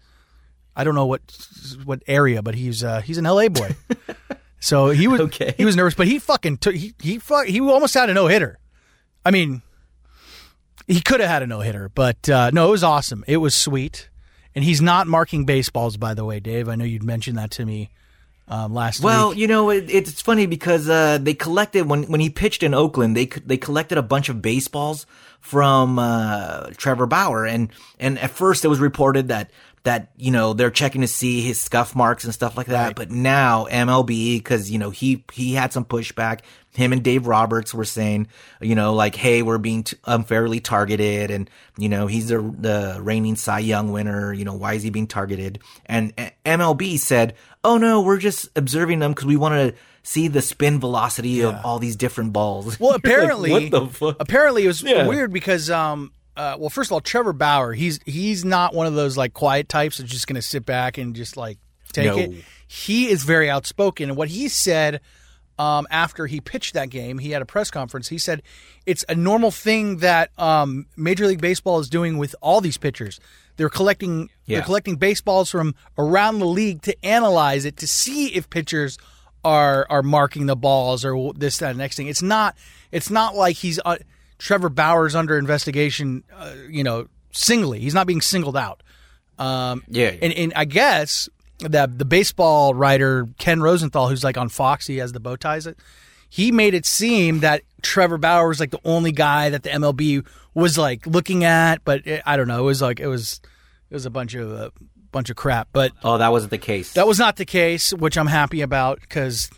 [0.75, 1.21] I don't know what
[1.85, 3.75] what area, but he's uh, he's an LA boy.
[4.59, 5.53] so he was Okay.
[5.57, 8.27] he was nervous, but he fucking took he he fuck, he almost had a no
[8.27, 8.59] hitter.
[9.25, 9.61] I mean,
[10.85, 13.23] he could have had a no hitter, but uh, no, it was awesome.
[13.25, 14.09] It was sweet,
[14.53, 16.67] and he's not marking baseballs, by the way, Dave.
[16.67, 17.89] I know you'd mentioned that to me
[18.51, 19.37] um, last Well, week.
[19.39, 23.15] you know, it, it's funny because uh, they collected when when he pitched in Oakland,
[23.15, 25.05] they they collected a bunch of baseballs
[25.39, 29.51] from uh, Trevor Bauer, and and at first it was reported that
[29.83, 33.09] that you know they're checking to see his scuff marks and stuff like that, but
[33.09, 36.41] now MLB because you know he he had some pushback.
[36.73, 38.27] Him and Dave Roberts were saying,
[38.61, 42.99] you know, like, hey, we're being t- unfairly targeted, and you know he's the the
[43.01, 44.31] reigning Cy Young winner.
[44.31, 45.59] You know, why is he being targeted?
[45.85, 50.41] And MLB said, oh no, we're just observing them because we want to see the
[50.41, 52.79] spin velocity of all these different balls.
[52.79, 54.15] Well, You're like, apparently, what the fuck?
[54.19, 55.05] apparently it was Yeah.
[55.07, 58.93] weird because, um, uh, well, first of all, Trevor Bauer, he's he's not one of
[58.95, 61.57] those like quiet types that's just going to sit back and just like
[61.91, 62.17] take No.
[62.17, 62.31] it.
[62.67, 65.01] He is very outspoken, and what he said
[65.61, 68.07] um, after he pitched that game, he had a press conference.
[68.09, 68.41] He said
[68.85, 73.19] it's a normal thing that um, Major League Baseball is doing with all these pitchers.
[73.57, 74.57] They're collecting Yeah.
[74.57, 78.97] they're collecting baseballs from around the league to analyze it to see if pitchers
[79.43, 82.07] are are marking the balls or this that next thing.
[82.07, 82.55] It's not
[82.91, 83.97] it's not like he's uh,
[84.39, 86.23] Trevor Bauer's under investigation.
[86.35, 88.81] Uh, you know, singly, he's not being singled out.
[89.37, 90.13] Um, Yeah.
[90.21, 91.29] and, and I guess
[91.61, 95.67] that the baseball writer Ken Rosenthal, who's like on Fox, he has the bow ties.
[95.67, 95.77] It
[96.29, 100.25] he made it seem that Trevor Bauer was like the only guy that the MLB
[100.53, 102.59] was like looking at, but it, I don't know.
[102.59, 103.41] It was like it was
[103.89, 104.71] it was a bunch of a
[105.11, 106.93] bunch of crap, but oh, that wasn't the case.
[106.93, 109.49] that was not the case, which I'm happy about because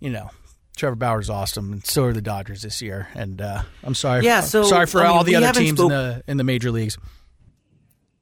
[0.00, 0.30] you know.
[0.76, 3.08] Trevor Bauer's awesome, and so are the Dodgers this year.
[3.16, 5.90] And uh, I'm sorry, Yeah, so, sorry for I mean, all the other teams spoke-
[5.90, 6.96] in the in the major leagues.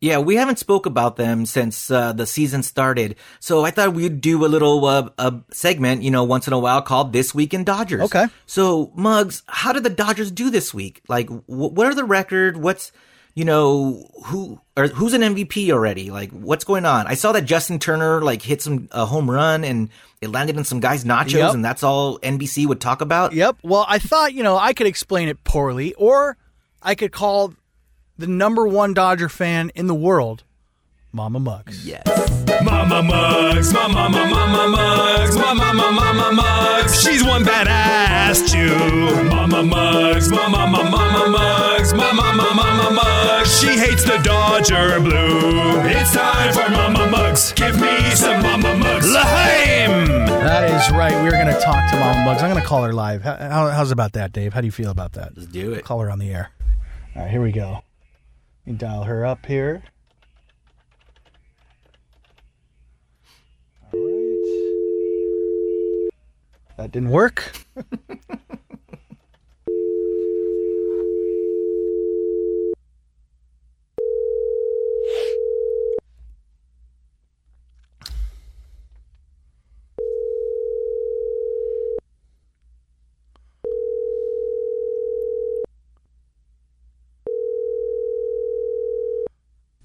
[0.06, 3.16] Yeah, we haven't spoke about them since uh, the season started.
[3.40, 6.58] So I thought we'd do a little uh, a segment, you know, once in a
[6.58, 8.02] while called This Week in Dodgers.
[8.02, 8.26] Okay.
[8.46, 11.02] So, Mugs, how did the Dodgers do this week?
[11.08, 12.56] Like, wh- what are the record?
[12.56, 12.92] What's,
[13.34, 16.10] you know, who or who's an MVP already?
[16.10, 17.06] Like, what's going on?
[17.06, 19.88] I saw that Justin Turner like hit some a home run and
[20.22, 21.54] it landed in some guy's nachos, Yep.
[21.54, 23.32] and that's all NBC would talk about.
[23.32, 23.58] Yep.
[23.62, 26.36] Well, I thought, you know, I could explain it poorly, or
[26.82, 27.52] I could call
[28.18, 30.42] the number one Dodger fan in the world
[31.16, 31.86] Mama Mugs.
[31.86, 32.04] Yes.
[32.62, 37.00] Mama Mugs, Mama Mama Mama Mugs, Mama Mama Mama Mugs.
[37.02, 39.24] She's one badass Jew.
[39.24, 43.58] Mama Mugs, Mama Mama Mama Mugs, Mama Mama Mama Mugs.
[43.58, 45.80] She hates the Dodger blue.
[45.88, 47.52] It's time for Mama Mugs.
[47.52, 49.06] Give me some Mama Mugs.
[49.06, 50.26] Lahaim!
[50.26, 51.14] That is right.
[51.22, 52.42] We're going to talk to Mama Mugs.
[52.42, 53.22] I'm going to call her live.
[53.22, 54.52] How, how, how's about that, Dave?
[54.52, 55.34] How do you feel about that?
[55.34, 55.82] Let's do it.
[55.82, 56.50] Call her on the air.
[57.14, 57.82] All right, here we go.
[58.66, 59.84] You dial her up here.
[63.92, 64.36] All right.
[66.76, 67.52] That didn't work.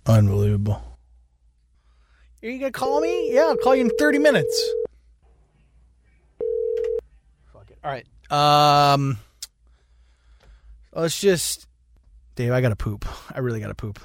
[0.05, 0.81] Unbelievable.
[2.43, 3.33] Are you gonna call me?
[3.33, 4.69] Yeah, I'll call you in thirty minutes.
[7.53, 7.77] Fuck it.
[7.83, 8.05] All right.
[8.31, 9.17] Um.
[10.93, 11.67] Let's just,
[12.35, 12.51] Dave.
[12.51, 13.05] I gotta poop.
[13.33, 13.99] I really gotta poop.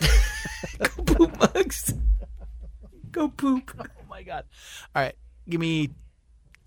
[0.78, 1.94] Go Poop mugs.
[3.10, 3.72] Go poop.
[4.00, 4.44] Oh my god.
[4.94, 5.14] All right.
[5.48, 5.90] Give me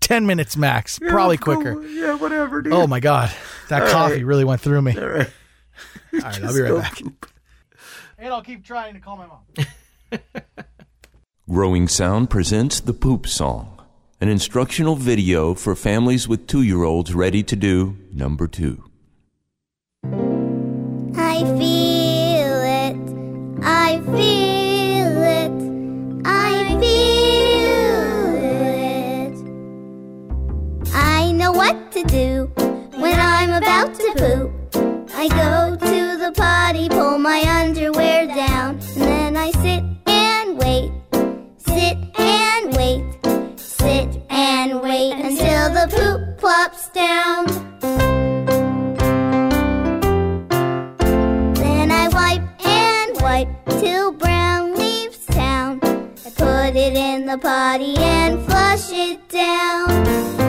[0.00, 0.98] ten minutes max.
[0.98, 1.82] Probably quicker.
[1.82, 2.74] Yeah, whatever, dude.
[2.74, 3.32] Oh my god.
[3.70, 4.24] That All coffee right.
[4.26, 4.94] really went through me.
[4.98, 5.30] All right.
[6.12, 6.44] All right.
[6.44, 6.96] I'll be right back.
[6.98, 7.26] poop.
[8.18, 10.20] And I'll keep trying to call my mom.
[11.48, 13.80] Growing Sound presents the Poop Song,
[14.20, 18.82] an instructional video for families with two year olds ready to do number two.
[21.14, 21.77] I feel
[46.48, 47.44] plops down.
[51.60, 55.78] Then I wipe and wipe till brown leaves town.
[56.24, 59.88] I put it in the potty and flush it down.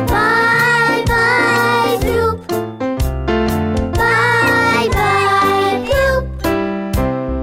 [0.07, 2.47] Bye bye poop.
[3.99, 6.25] Bye bye poop.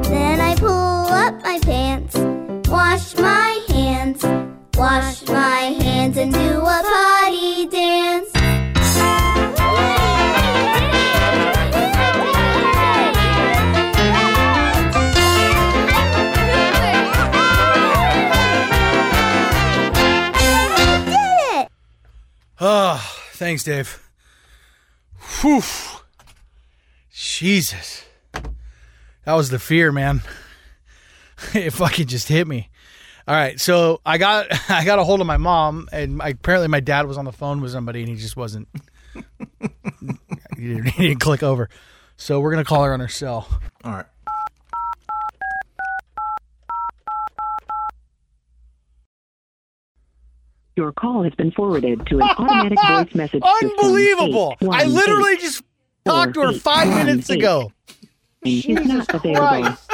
[0.09, 2.17] Then I pull up my pants,
[2.71, 4.25] wash my hands,
[4.79, 7.06] wash my hands and do a
[22.61, 24.03] Oh, thanks, Dave.
[25.41, 25.63] Whew.
[27.13, 28.05] Jesus.
[29.25, 30.23] That was the fear, man.
[31.55, 32.71] it fucking just hit me.
[33.29, 36.81] All right, so I got I got a hold of my mom, and apparently my
[36.81, 38.69] dad was on the phone with somebody, and he just wasn't.
[39.15, 39.23] he,
[40.57, 41.69] didn't, he didn't click over,
[42.17, 43.49] so we're gonna call her on her cell.
[43.83, 44.07] All right.
[50.77, 53.71] Your call has been forwarded to an automatic voice message system.
[53.81, 54.55] Unbelievable!
[54.61, 55.63] I 818 literally just
[56.05, 57.73] talked to her five minutes ago.
[58.45, 59.47] is not Jesus available.
[59.49, 59.91] Christ.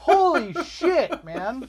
[0.00, 1.68] Holy shit, man.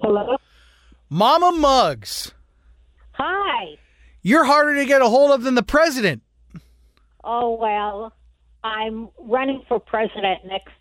[0.00, 0.36] Hello?
[1.08, 2.32] Mama Mugs.
[3.12, 3.76] Hi.
[4.22, 6.22] You're harder to get a hold of than the president.
[7.24, 8.12] Oh, well,
[8.64, 10.72] I'm running for president next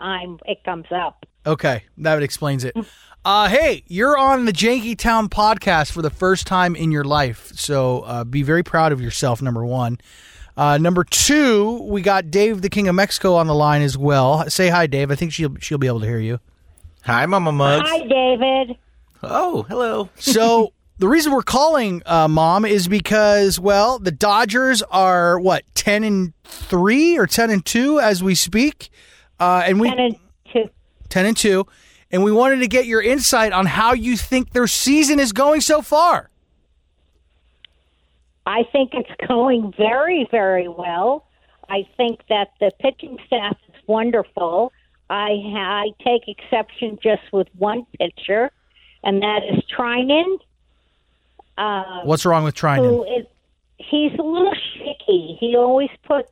[0.00, 1.26] time it comes up.
[1.46, 2.76] Okay, that explains it.
[3.24, 7.52] Uh, hey, you're on the Janky Town podcast for the first time in your life,
[7.54, 9.42] so uh, be very proud of yourself.
[9.42, 9.98] Number one.
[10.54, 14.48] Uh, number two, we got Dave, the King of Mexico, on the line as well.
[14.50, 15.10] Say hi, Dave.
[15.10, 16.40] I think she'll she'll be able to hear you.
[17.04, 17.88] Hi, Mama Mugs.
[17.88, 18.76] Hi, David.
[19.22, 20.10] Oh, hello.
[20.16, 26.04] So the reason we're calling uh, mom is because well, the Dodgers are what ten
[26.04, 28.88] and three or ten and two as we speak,
[29.40, 30.16] uh, and we 10 and
[30.52, 30.70] 2.
[31.08, 31.66] 10 and 2
[32.12, 35.60] and we wanted to get your insight on how you think their season is going
[35.60, 36.30] so far
[38.46, 41.26] I think it's going very, very well.
[41.68, 44.72] I think that the pitching staff is wonderful.
[45.10, 48.50] I, I take exception just with one pitcher,
[49.04, 50.38] and that is Treinen.
[51.58, 53.18] Uh, what's wrong with Treinen?
[53.18, 53.26] is
[53.78, 55.36] he's a little shaky.
[55.38, 56.30] He always puts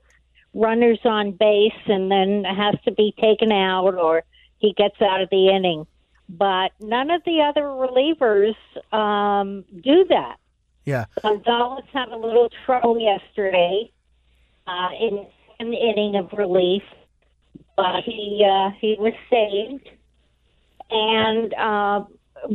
[0.54, 4.22] runners on base and then has to be taken out or
[4.59, 5.87] he gets out of the inning.
[6.28, 8.54] But none of the other relievers
[8.92, 10.37] um, do that.
[10.85, 13.90] yeah Gonzalez had a little trouble yesterday
[14.66, 15.26] uh, in
[15.59, 16.83] an inning of relief,
[17.76, 19.88] but he uh, he was saved.
[20.90, 22.04] And uh,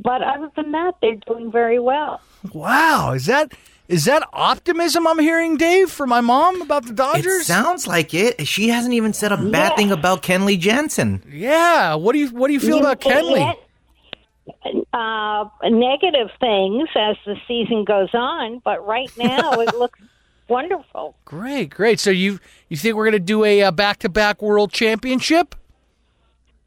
[0.04, 2.22] but other than that, they're doing very well.
[2.54, 3.54] Wow is that
[3.88, 7.46] Is that optimism I'm hearing, Dave, for my mom about the It Dodgers?
[7.46, 8.48] sounds like it.
[8.48, 9.76] She hasn't even said a bad Yeah.
[9.76, 11.22] thing about Kenley Jansen.
[11.32, 11.94] yeah.
[11.94, 13.46] What do you What do you feel You about Kenley?
[13.46, 20.00] get, Uh, negative things as the season goes on, but right now it looks
[20.48, 21.16] wonderful.
[21.26, 22.00] Great, great.
[22.00, 25.54] So you you think we're gonna do a back to back World Championship?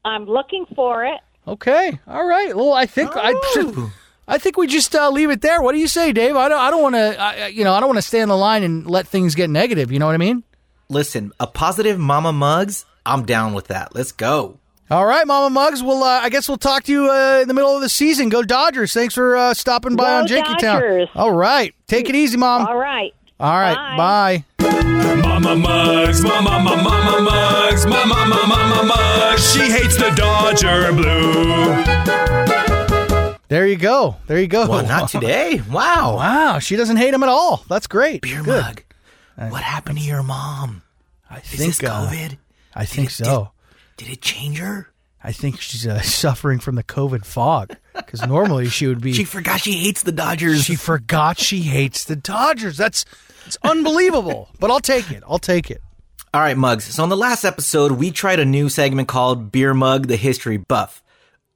[0.05, 1.21] I'm looking for it.
[1.47, 2.55] Okay, all right.
[2.57, 3.33] Well, I think I.
[3.35, 3.87] Oh.
[3.87, 3.91] I
[4.37, 5.63] think we just uh, leave it there.
[5.63, 6.37] What do you say, Dave?
[6.37, 6.61] I don't.
[6.61, 7.51] I don't want to.
[7.51, 9.91] You know, I don't want to stay on the line and let things get negative.
[9.91, 10.45] You know what I mean?
[10.91, 13.95] Listen, a positive Mama Mugs, I'm down with that.
[13.95, 14.59] Let's go.
[14.91, 15.83] All right, Mama Mugs.
[15.83, 18.29] Well, uh, I guess we'll talk to you uh, in the middle of the season.
[18.29, 18.93] Go Dodgers!
[18.93, 20.81] Thanks for uh, stopping by Go on Janky Town.
[20.83, 21.09] Dodgers.
[21.15, 22.67] All right, take it easy, Mom.
[22.67, 23.15] All right.
[23.41, 24.45] All right, Bye.
[24.59, 25.15] bye.
[25.17, 29.53] Mama Mugs, Mama Mama Mama Mugs, Mama Mama Mama Mugs.
[29.53, 32.68] She hates the Dodger blue.
[33.49, 34.17] There you go.
[34.27, 34.69] There you go.
[34.69, 35.63] Well, not today.
[35.71, 36.17] Wow.
[36.17, 37.65] Wow, she doesn't hate him at all.
[37.69, 38.23] That's great.
[38.23, 38.63] Beer Good.
[38.65, 38.83] mug.
[39.51, 40.83] What happened to your mom?
[41.31, 42.37] I Is think this uh, COVID?
[42.75, 43.51] I think it- so.
[43.97, 44.91] Did it change her?
[45.23, 49.13] I think she's uh, suffering from the COVID fog because normally she would be.
[49.13, 50.63] She forgot she hates the Dodgers.
[50.65, 52.77] She forgot she hates the Dodgers.
[52.77, 53.05] That's
[53.47, 54.49] it's unbelievable.
[54.61, 55.23] but I'll take it.
[55.27, 55.81] I'll take it.
[56.33, 56.85] All right, Mugs.
[56.85, 60.57] So on the last episode, we tried a new segment called Beer Mug: The History
[60.59, 61.03] Buff.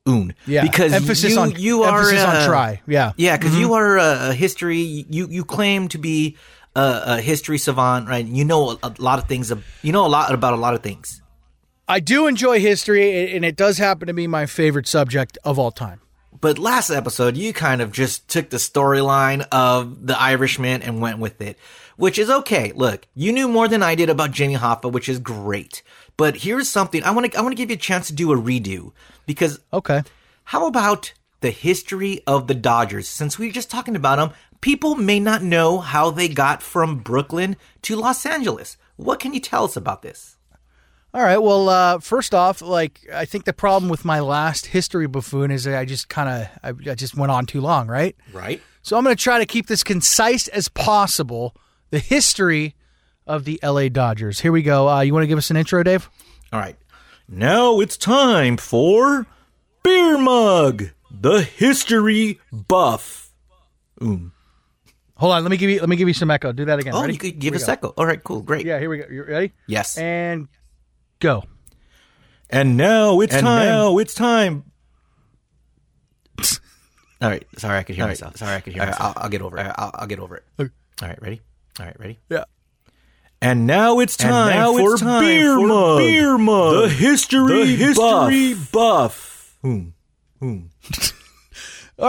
[0.06, 0.34] Un.
[0.46, 0.62] Yeah.
[0.62, 2.82] Because emphasis you, on you are emphasis on uh, try.
[2.86, 3.12] Yeah.
[3.16, 4.80] Yeah, because you are a, a history.
[5.08, 6.36] You you claim to be
[6.74, 8.24] a, a history savant, right?
[8.24, 9.52] You know a, a lot of things.
[9.82, 11.22] You know a lot about a lot of things.
[11.88, 15.70] I do enjoy history, and it does happen to be my favorite subject of all
[15.70, 16.00] time.
[16.40, 21.18] But last episode, you kind of just took the storyline of the Irishman and went
[21.18, 21.58] with it,
[21.96, 22.72] which is okay.
[22.74, 25.82] Look, you knew more than I did about Jimmy Hoffa, which is great.
[26.16, 28.32] But here's something I want to I want to give you a chance to do
[28.32, 28.92] a redo
[29.26, 30.02] because Okay.
[30.44, 33.08] how about the history of the Dodgers?
[33.08, 34.30] Since we were just talking about them,
[34.60, 38.76] people may not know how they got from Brooklyn to Los Angeles.
[38.96, 40.36] What can you tell us about this?
[41.14, 41.36] All right.
[41.38, 45.66] Well, uh, first off, like I think the problem with my last history buffoon is
[45.66, 46.48] I just kind of
[46.86, 48.16] I, I just went on too long, right?
[48.32, 48.62] Right?
[48.80, 51.54] So I'm going to try to keep this concise as possible.
[51.90, 52.74] The history
[53.26, 54.40] of the LA Dodgers.
[54.40, 54.88] Here we go.
[54.88, 56.08] Uh, you want to give us an intro, Dave?
[56.52, 56.76] All right.
[57.28, 59.26] Now it's time for
[59.82, 63.30] Beer Mug, the history buff.
[64.00, 64.30] Hold
[65.20, 65.42] on.
[65.44, 65.80] Let me give you.
[65.80, 66.52] Let me give you some echo.
[66.52, 66.94] Do that again.
[66.94, 67.12] Oh, Ready?
[67.14, 67.88] you could give Here we us echo.
[67.96, 68.66] All right, cool, great.
[68.66, 68.78] Yeah.
[68.78, 69.06] Here we go.
[69.10, 69.52] You ready?
[69.66, 69.96] Yes.
[69.96, 70.48] And
[71.20, 71.44] go.
[72.50, 73.66] And now it's And time.
[73.66, 74.64] now it's time.
[77.22, 77.46] All right.
[77.56, 78.36] Sorry, I could hear myself.
[78.36, 79.16] Sorry, I could hear myself.
[79.16, 79.72] I'll, I'll get over it.
[79.78, 80.44] I'll, I'll get over it.
[80.58, 80.70] Okay.
[81.00, 81.40] All right, ready?
[81.78, 82.18] All right, ready?
[82.28, 82.44] Yeah.
[83.42, 85.98] And now it's time now for it's time beer for mug.
[85.98, 86.82] Beer Mug.
[86.82, 89.56] The history, The history buff.
[89.64, 89.82] All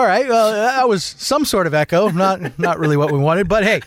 [0.06, 0.28] right.
[0.28, 2.10] Well, that was some sort of echo.
[2.10, 3.82] Not not really what we wanted, but hey,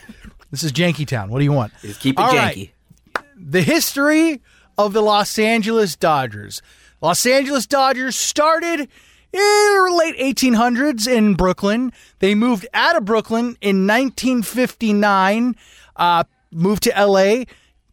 [0.51, 1.29] this is Janky Town.
[1.29, 1.73] What do you want?
[1.81, 2.55] Just keep it All right.
[2.55, 3.23] janky.
[3.35, 4.41] the history
[4.77, 6.61] of the Los Angeles Dodgers.
[7.01, 8.87] Los Angeles Dodgers started in
[9.33, 11.91] the late 1800s in Brooklyn.
[12.19, 15.55] They moved out of Brooklyn in 1959,
[15.95, 17.45] uh, moved to LA,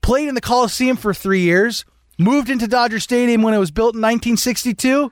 [0.03, 1.85] played in the Coliseum for three years,
[2.19, 5.11] moved into Dodger Stadium when it was built in 1962,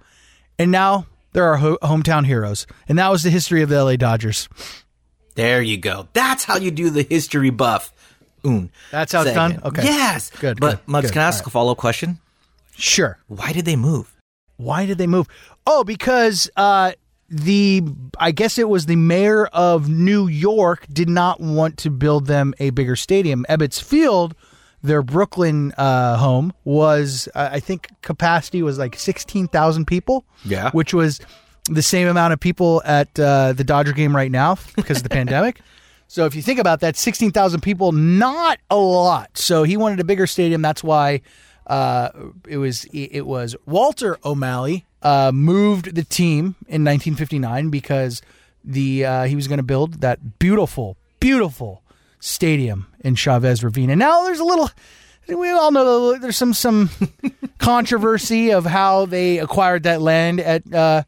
[0.58, 2.66] and now they're our ho- hometown heroes.
[2.88, 4.48] And that was the history of the LA Dodgers.
[5.34, 6.08] There you go.
[6.12, 7.92] That's how you do the history buff.
[8.44, 8.70] Un.
[8.90, 9.60] That's how it's done?
[9.64, 9.84] Okay.
[9.84, 10.30] Yes.
[10.30, 11.12] Good, But good, good.
[11.12, 11.46] can I ask right.
[11.46, 12.18] a follow up question?
[12.76, 13.18] Sure.
[13.28, 14.14] Why did they move?
[14.56, 15.26] Why did they move?
[15.66, 16.92] Oh, because uh,
[17.32, 17.82] the
[18.18, 22.54] I guess it was the mayor of New York did not want to build them
[22.60, 23.46] a bigger stadium.
[23.48, 24.34] Ebbets Field,
[24.82, 30.24] their Brooklyn uh, home, was uh, I think capacity was like sixteen thousand people.
[30.44, 30.70] Yeah.
[30.72, 31.20] which was
[31.70, 35.08] the same amount of people at uh, the Dodger game right now because of the
[35.20, 35.60] pandemic.
[36.08, 39.38] So if you think about that, sixteen thousand people, not a lot.
[39.38, 40.60] So he wanted a bigger stadium.
[40.60, 41.22] That's why
[41.66, 42.10] uh,
[42.46, 48.22] it was it was Walter O'Malley uh, moved the team in 1959 because
[48.64, 51.82] the uh, he was going to build that beautiful, beautiful
[52.20, 53.90] stadium in Chavez Ravine.
[53.90, 54.70] And now there's a little.
[55.28, 56.90] We all know there's some some
[57.58, 61.02] controversy of how they acquired that land at uh,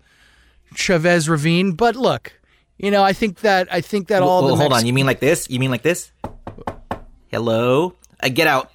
[0.75, 1.73] Chavez Ravine.
[1.73, 2.33] But look,
[2.79, 4.87] you know, I think that I think that all well, the hold Mex- on.
[4.87, 5.49] You mean like this?
[5.51, 6.13] You mean like this?
[7.29, 7.95] Hello?
[8.21, 8.75] Uh, get out.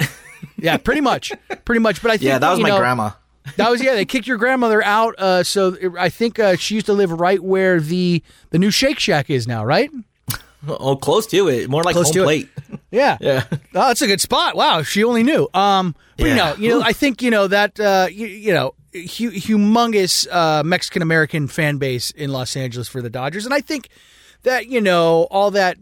[0.57, 1.31] yeah, pretty much,
[1.65, 2.01] pretty much.
[2.01, 3.11] But I think yeah, that was you my know, grandma.
[3.57, 3.93] That was yeah.
[3.95, 5.15] They kicked your grandmother out.
[5.17, 8.21] Uh, so it- I think uh, she used to live right where the
[8.51, 9.89] the new Shake Shack is now, right?
[10.67, 11.69] Oh, close to it.
[11.69, 12.25] More like Close home to it.
[12.25, 12.49] plate.
[12.91, 13.43] Yeah, Yeah.
[13.51, 13.55] Oh,
[13.87, 14.55] that's a good spot.
[14.55, 15.47] Wow, she only knew.
[15.53, 18.73] Um, but you know, you know, I think you know that uh, you, you know,
[18.93, 23.61] hu- humongous uh, Mexican American fan base in Los Angeles for the Dodgers, and I
[23.61, 23.89] think
[24.43, 25.77] that you know all that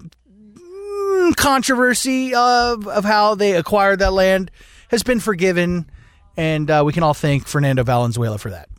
[0.56, 4.52] some controversy of of how they acquired that land
[4.90, 5.90] has been forgiven,
[6.38, 8.70] and uh, we can all thank Fernando Valenzuela for that.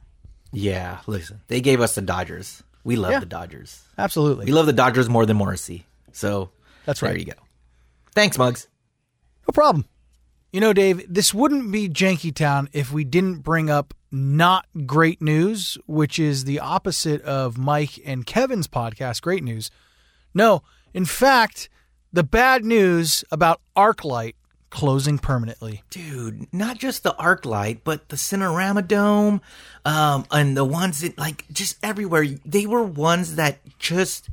[0.53, 2.63] Yeah, listen, they gave us the Dodgers.
[2.85, 3.21] We love Yeah.
[3.21, 3.83] the Dodgers.
[3.99, 5.85] Absolutely, We love the Dodgers more than Morrissey.
[6.13, 6.51] So
[6.87, 7.11] that's right.
[7.11, 7.33] there you go.
[8.15, 8.67] Thanks, Mugs.
[9.47, 9.85] No problem.
[10.53, 15.21] You know, Dave, this wouldn't be Janky Town if we didn't bring up not great
[15.21, 19.71] news, which is the opposite of Mike and Kevin's podcast, Great News.
[20.33, 20.63] No,
[20.95, 21.69] in fact,
[22.11, 24.35] the bad news about ArcLight
[24.71, 25.83] closing permanently.
[25.91, 29.41] dude, not just the ArcLight, but the Cinerama Dome,
[29.85, 32.27] um, and the ones that like just everywhere.
[32.45, 34.29] They were ones that just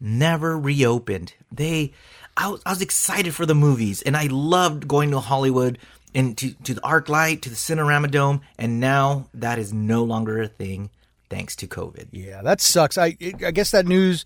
[0.00, 1.34] never reopened.
[1.50, 1.92] They,
[2.36, 5.78] I was, I was excited for the movies, and I loved going to Hollywood
[6.14, 10.42] and to to the ArcLight, to the Cinerama Dome, and now that is no longer
[10.42, 10.90] a thing
[11.30, 12.08] thanks to COVID.
[12.12, 12.98] Yeah, that sucks.
[12.98, 14.24] I I guess that news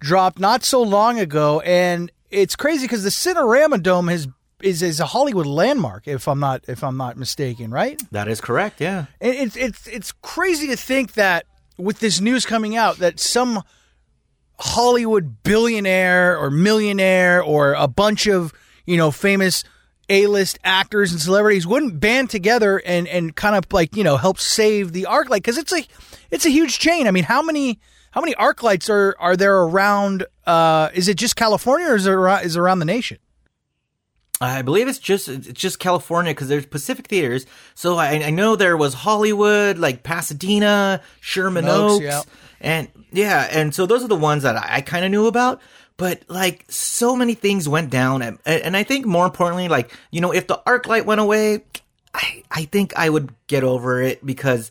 [0.00, 4.28] dropped not so long ago, and it's crazy because the Cinerama Dome has
[4.64, 8.00] is is a Hollywood landmark, if I'm not if I'm not mistaken, right?
[8.10, 8.80] That is correct.
[8.80, 9.06] Yeah.
[9.20, 11.46] And it's it's it's crazy to think that
[11.76, 13.62] with this news coming out that some
[14.58, 18.52] Hollywood billionaire or millionaire or a bunch of
[18.86, 19.64] you know famous
[20.08, 24.38] A-list actors and celebrities wouldn't band together and and kind of like you know help
[24.38, 25.84] save the ArcLight because it's a
[26.30, 27.06] it's a huge chain.
[27.06, 27.80] I mean, how many
[28.12, 30.26] how many ArcLights are are there around?
[30.46, 33.18] Uh, is it just California or is it around, is it around the nation?
[34.44, 37.46] I believe it's just it's just California because there's Pacific theaters.
[37.74, 42.22] So I, I know there was Hollywood, like Pasadena, Sherman Oaks, Oaks, yeah.
[42.60, 45.60] and yeah, and so those are the ones that I, I kind of knew about.
[45.96, 50.20] But like so many things went down, and, and I think more importantly, like you
[50.20, 51.64] know, if the ArcLight went away,
[52.12, 54.70] I I think I would get over it because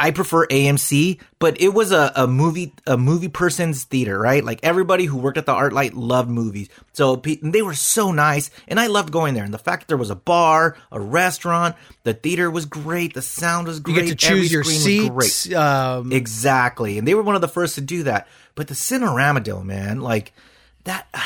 [0.00, 4.42] I prefer AMC, but it was a, a movie a movie person's theater, right?
[4.44, 8.80] Like everybody who worked at the ArcLight loved movies, so they were so nice, and
[8.80, 9.44] I loved going there.
[9.44, 13.22] And the fact that there was a bar, a restaurant, the theater was great, the
[13.22, 15.46] sound was You great, get to every choose your screen was seats.
[15.46, 15.56] great.
[15.56, 18.26] Um, Exactly, and they were one of the first to do that.
[18.56, 20.32] But the Cinerama Dome, man, like
[20.84, 21.06] that.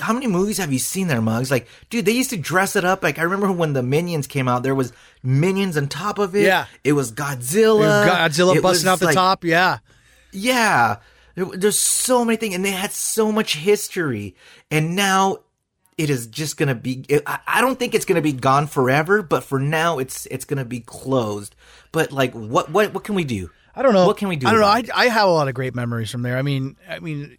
[0.00, 1.50] How many movies have you seen there, Mugs?
[1.50, 3.02] Like, dude, they used to dress it up.
[3.02, 4.92] Like, I remember when the Minions came out, there was
[5.22, 6.44] Minions on top of it.
[6.44, 6.66] Yeah.
[6.82, 8.08] it was Godzilla.
[8.08, 9.44] Godzilla It busting was, out the like, top.
[9.44, 9.78] Yeah.
[10.32, 10.96] Yeah,
[11.34, 14.34] there's so many things, and they had so much history,
[14.70, 15.38] and now.
[15.98, 17.04] It is just gonna be.
[17.26, 20.64] I I don't think it's gonna be gone forever, but for now, it's it's gonna
[20.64, 21.54] be closed.
[21.92, 23.50] But like, what what what can we do?
[23.76, 24.06] I don't know.
[24.06, 24.46] What can we do?
[24.46, 24.66] I don't know.
[24.66, 26.38] I, I have a lot of great memories from there.
[26.38, 27.36] I mean, I mean,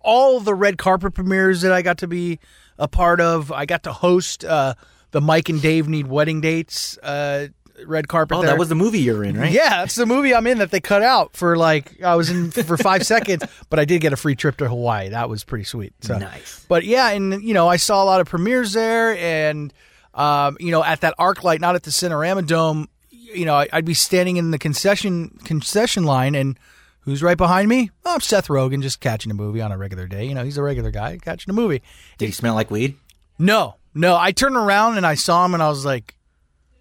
[0.00, 2.40] all the red carpet premieres that I got to be
[2.76, 3.52] a part of.
[3.52, 4.74] I got to host uh,
[5.10, 7.48] the Mike and Dave Need Wedding Dates uh,
[7.84, 8.36] red carpet.
[8.36, 8.50] Oh, there.
[8.50, 9.52] that was the movie you're in, right?
[9.52, 12.50] Yeah, that's the movie I'm in that they cut out for like I was in
[12.50, 15.10] for five seconds, but I did get a free trip to Hawaii.
[15.10, 15.92] That was pretty sweet.
[16.00, 16.18] So.
[16.18, 16.64] Nice.
[16.68, 19.72] But yeah, and you know I saw a lot of premieres there, and
[20.14, 22.88] um, you know at that ArcLight, not at the Cinerama Dome.
[23.10, 26.58] You know I, I'd be standing in the concession concession line, and
[27.00, 27.90] who's right behind me?
[28.04, 30.24] Oh, I'm Seth Rogen, just catching a movie on a regular day.
[30.26, 31.82] You know he's a regular guy catching a movie.
[32.18, 32.96] Did he smell like weed?
[33.38, 34.16] No, no.
[34.16, 36.16] I turned around and I saw him, and I was like,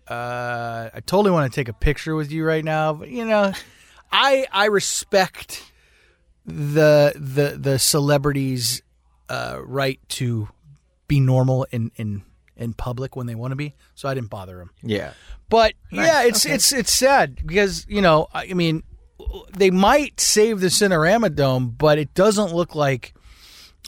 [0.07, 3.53] uh, I totally want to take a picture with you right now, but you know,
[4.11, 5.63] I I respect
[6.45, 8.81] the the the celebrities'
[9.29, 10.49] uh, right to
[11.07, 12.23] be normal in in
[12.55, 13.75] in public when they want to be.
[13.95, 14.71] So I didn't bother him.
[14.83, 15.11] Yeah.
[15.49, 18.83] But yeah, it's it's it's sad because you know I I mean
[19.55, 23.13] they might save the Cinerama Dome, but it doesn't look like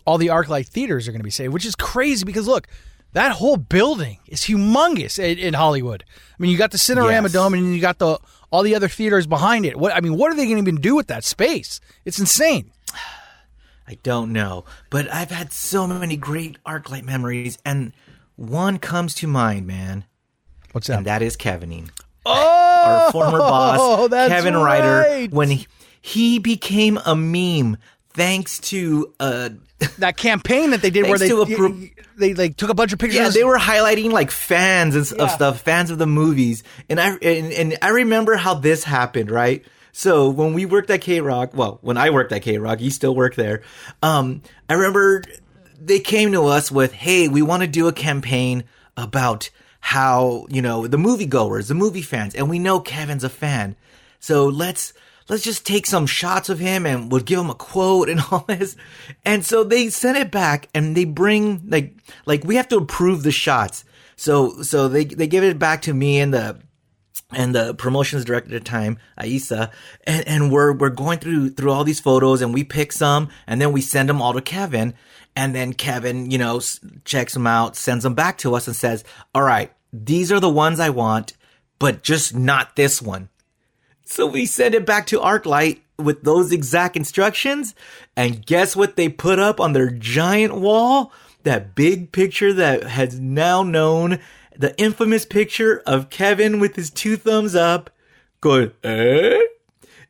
[0.05, 2.67] all the ArcLight theaters are going to be saved, which is crazy because look,
[3.13, 6.03] that whole building is humongous in, in Hollywood.
[6.09, 7.31] I mean, you got the Cinerama Yes.
[7.33, 8.19] Dome and you got the
[8.51, 9.77] all the other theaters behind it.
[9.77, 11.79] What I mean, what are they going to even do with that space?
[12.05, 12.71] It's insane.
[13.89, 17.93] I don't know, but I've had so many great ArcLight memories, and
[18.35, 20.03] one comes to mind, man,
[20.73, 20.97] What's that?
[20.97, 21.89] and that is Kevining.
[22.25, 25.67] oh, Our former boss, Kevin Ryder, when he,
[26.01, 27.77] he became a meme
[28.09, 29.49] thanks to uh
[29.99, 33.19] that campaign that they did where they pro- they like took a bunch of pictures.
[33.19, 36.99] Yeah, they were highlighting like fans and, s- of stuff, fans of the movies, and
[36.99, 39.63] I and, and I remember how this happened, right?
[39.91, 43.35] So when we worked at KROQ, well, when I worked at KROQ, you still work
[43.35, 43.61] there.
[44.03, 45.23] Um, I remember
[45.79, 48.63] they came to us with, "Hey, we want to do a campaign
[48.95, 49.49] about
[49.79, 53.75] how you know the moviegoers, the movie fans, and we know Kevin's a fan,
[54.19, 54.93] so let's."
[55.29, 58.45] Let's just take some shots of him and we'll give him a quote and all
[58.47, 58.75] this.
[59.25, 63.23] And so they send it back and they bring like like we have to approve
[63.23, 63.83] the shots.
[64.15, 66.59] So so they they give it back to me and the
[67.31, 69.71] and the promotions director at the time, Aisa,
[70.05, 73.59] and, and we're we're going through through all these photos, and we pick some, and
[73.59, 74.93] then we send them all to Kevin,
[75.35, 76.61] and then Kevin, you know,
[77.03, 79.03] checks them out, sends them back to us, and says,
[79.35, 81.33] "All right, these are the ones I want,
[81.79, 83.29] but just not this one."
[84.09, 87.75] So we send it back to ArcLight with those exact instructions,
[88.15, 91.11] and guess what they put up on their giant wall?
[91.43, 94.19] That big picture that has now known
[94.55, 97.89] the infamous picture of Kevin with his two thumbs up,
[98.39, 99.41] going, eh?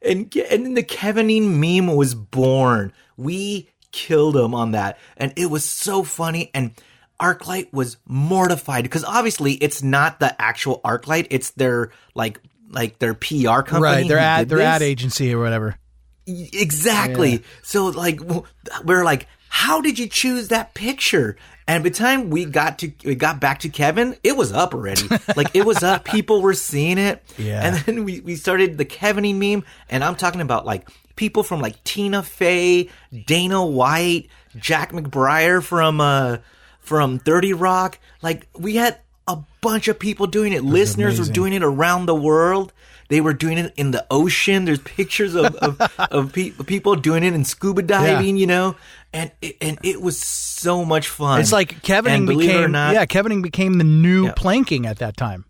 [0.01, 2.93] And, and then the Kevining meme was born.
[3.17, 4.99] We killed him on that.
[5.17, 6.51] And it was so funny.
[6.53, 6.71] And
[7.19, 11.27] Arclight was mortified because obviously it's not the actual Arclight.
[11.31, 12.39] It's their like,
[12.69, 13.81] like their PR company.
[13.81, 14.07] right.
[14.07, 15.75] Their ad their ad agency or whatever.
[16.25, 17.43] Exactly.
[17.63, 18.19] So like
[18.83, 21.37] we're like, how did you choose that picture?
[21.67, 24.73] And by the time we got to we got back to Kevin, it was up
[24.73, 25.07] already.
[25.35, 26.05] like it was up.
[26.05, 27.23] People were seeing it.
[27.37, 27.61] Yeah.
[27.65, 31.59] And then we, we started the Kevining meme, and I'm talking about like people from
[31.59, 32.89] like Tina Fey,
[33.25, 36.37] Dana White, Jack McBrayer from uh
[36.79, 37.99] from 30 Rock.
[38.21, 40.63] Like we had a bunch of people doing it.
[40.63, 42.71] Listeners were doing it around the world.
[43.09, 44.65] They were doing it in the ocean.
[44.65, 48.75] There's pictures of of, of pe- people doing it in scuba diving, you know,
[49.13, 51.39] and it, and it was so much fun.
[51.39, 54.33] It's like Kevining it or became not, yeah, Kevining became the new Yeah.
[54.35, 55.45] planking at that time.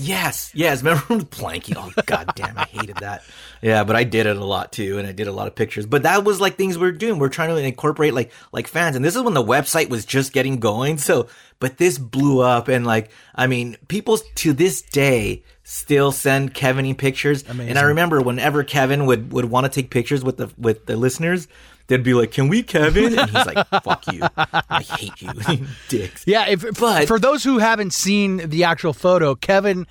[0.00, 0.82] Yes, yes.
[0.82, 1.76] Remember the planking?
[1.76, 3.22] Oh god damn, I hated that.
[3.60, 5.84] Yeah, but I did it a lot too, and I did a lot of pictures.
[5.84, 7.18] But that was like things we are doing.
[7.18, 10.04] We are trying to incorporate like like fans, and this is when the website was
[10.04, 10.98] just getting going.
[10.98, 11.28] So,
[11.58, 16.96] but this blew up, and like I mean, people to this day still send Kevining
[16.96, 17.44] pictures.
[17.48, 20.96] And I remember whenever Kevin would would want to take pictures with the with the
[20.96, 21.46] listeners.
[21.90, 24.22] They'd be like, "Can we, Kevin?" And he's like, "Fuck you!
[24.36, 29.34] I hate you, dicks." Yeah, if But- for those who haven't seen the actual photo,
[29.34, 29.88] Kevin,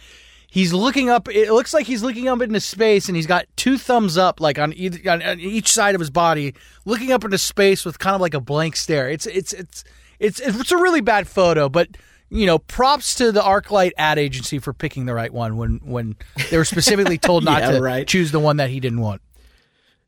[0.49, 1.27] he's looking up.
[1.27, 4.57] It looks like he's looking up into space, and he's got two thumbs up, like
[4.57, 8.15] on either on, on each side of his body, looking up into space with kind
[8.15, 9.09] of like a blank stare.
[9.09, 9.83] It's it's it's
[10.19, 11.89] it's it's a really bad photo, but.
[12.31, 16.15] You know, props to the ArcLight ad agency for picking the right one when when
[16.51, 18.07] they were specifically told not Yeah, to right.
[18.07, 19.23] choose the one that he didn't want.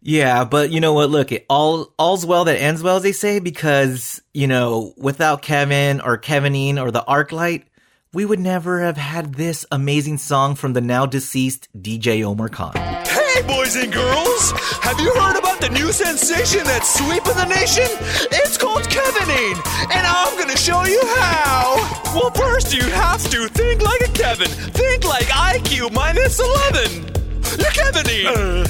[0.04, 1.12] Yeah, but you know what?
[1.12, 5.44] Look, it all all's well that ends well, as they say, because you know, without
[5.44, 7.66] Kevin or Kevining or the ArcLight,
[8.12, 12.74] we would never have had this amazing song from the now deceased DJ Omar Khan.
[12.74, 14.52] Hey, boys and girls!
[14.82, 17.86] Have you heard about the new sensation that's sweeping the nation?
[18.32, 19.56] It's called Kevining,
[19.94, 21.76] and I'm gonna show you how!
[22.16, 24.50] Well, first you have to think like a Kevin.
[24.50, 27.21] Think like IQ minus 11.
[27.60, 28.24] You're Kevining!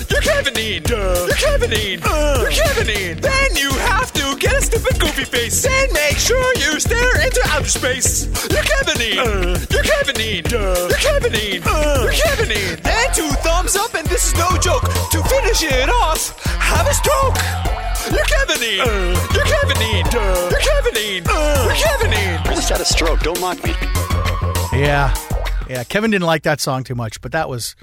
[0.10, 0.90] You're Kevining!
[0.90, 2.02] You're Kevining!
[2.02, 3.22] You're Kevining!
[3.22, 7.42] Then you have to get a stupid goofy face and make sure you stare into
[7.50, 8.26] outer space.
[8.50, 9.16] You're Kevining!
[9.72, 10.50] You're Kevining!
[10.52, 11.64] You're Kevining!
[11.64, 12.82] You're Kevining!
[12.82, 14.84] Then two thumbs up, and this is no joke.
[15.12, 17.38] To finish it off, have a stroke.
[18.10, 18.78] You're Kevining!
[19.34, 20.12] You're Kevining!
[20.12, 21.26] You're Kevining!
[21.26, 22.48] You're Kevining!
[22.48, 23.20] I just had a stroke.
[23.20, 23.74] Don't mock me.
[24.74, 25.14] Yeah,
[25.70, 25.84] yeah.
[25.84, 27.76] Kevin didn't like that song too much, but that was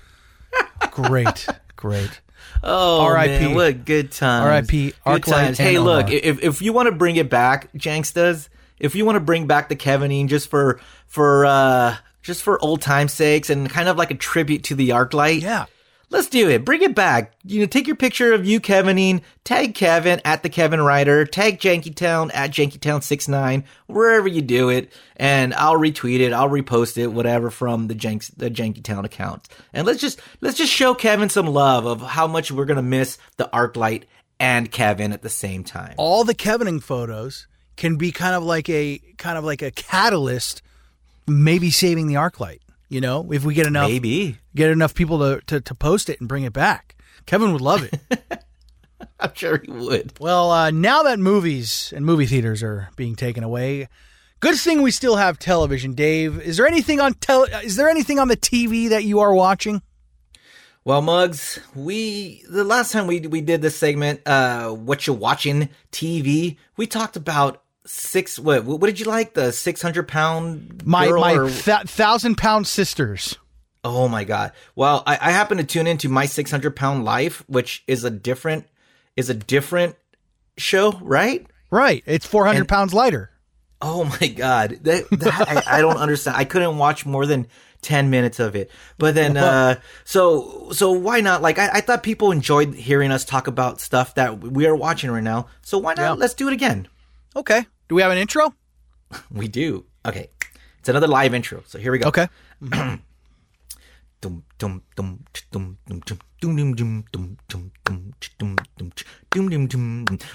[0.91, 1.47] great,
[1.77, 2.21] great.
[2.63, 3.47] Oh, R.I.P..
[3.47, 4.45] man, what good times!
[4.45, 4.95] R.I.P.
[5.05, 5.59] Good times.
[5.59, 6.21] Hey, look, Omar.
[6.23, 9.69] if if you want to bring it back, Jankstas, if you want to bring back
[9.69, 14.11] the Kevining just for for uh just for old time's sakes and kind of like
[14.11, 15.67] a tribute to the ArcLight, Yeah.
[16.11, 16.65] Let's do it.
[16.65, 17.35] Bring it back.
[17.45, 21.61] You know, take your picture of you, Kevining, tag Kevin at the Kevin Ryder, tag
[21.61, 27.51] Jankytown at Jankytown69, wherever you do it, and I'll retweet it, I'll repost it, whatever
[27.51, 29.49] from the Janks, the Jankytown account.
[29.75, 33.19] And let's just, let's just show Kevin some love of how much we're gonna miss
[33.37, 34.05] the ArcLight
[34.41, 35.95] and Kevin at the same time.
[35.99, 37.47] all the Kevining photos
[37.77, 40.63] can be kind of like a kind of like a catalyst,
[41.27, 42.61] maybe saving the ArcLight.
[42.89, 44.39] You know, if we get enough Maybe.
[44.55, 47.83] get enough people to, to to post it and bring it back, Kevin would love
[47.83, 48.01] it.
[49.21, 50.19] I'm sure he would.
[50.21, 53.89] well, uh, now that movies and movie theaters are being taken away,
[54.41, 55.93] good thing we still have television.
[55.95, 59.35] Dave, is there anything on tel- Is there anything on the TV that you are
[59.35, 59.83] watching?
[60.85, 65.69] Well, Mugs, we the last time we we did this segment, uh, what you watching
[65.93, 68.39] TV, we talked about six.
[68.39, 69.35] What what did you like?
[69.35, 73.37] The six hundred pound My my or- th- thousand pound sisters.
[73.85, 74.53] oh my god!
[74.77, 78.11] Well, I, I happen to tune into my six hundred pound life, which is a
[78.11, 78.67] different
[79.17, 79.97] is a different
[80.57, 81.47] show, right?
[81.71, 83.31] Right, it's four hundred And- pounds lighter.
[83.81, 86.37] Oh my god, that, that I, I don't understand.
[86.37, 87.47] I couldn't watch more than
[87.81, 88.73] ten minutes of it.
[88.99, 91.43] But then, uh, so so why not?
[91.43, 95.13] Like I, I thought people enjoyed hearing us talk about stuff that we are watching
[95.13, 95.47] right now.
[95.63, 96.03] So why not?
[96.03, 96.13] Yeah.
[96.15, 96.89] Let's do it again.
[97.37, 98.55] Okay, do we have an intro?
[99.31, 99.87] We do.
[100.05, 100.29] Okay.
[100.79, 101.63] It's another live intro.
[101.67, 102.09] So here we go.
[102.09, 102.29] Okay.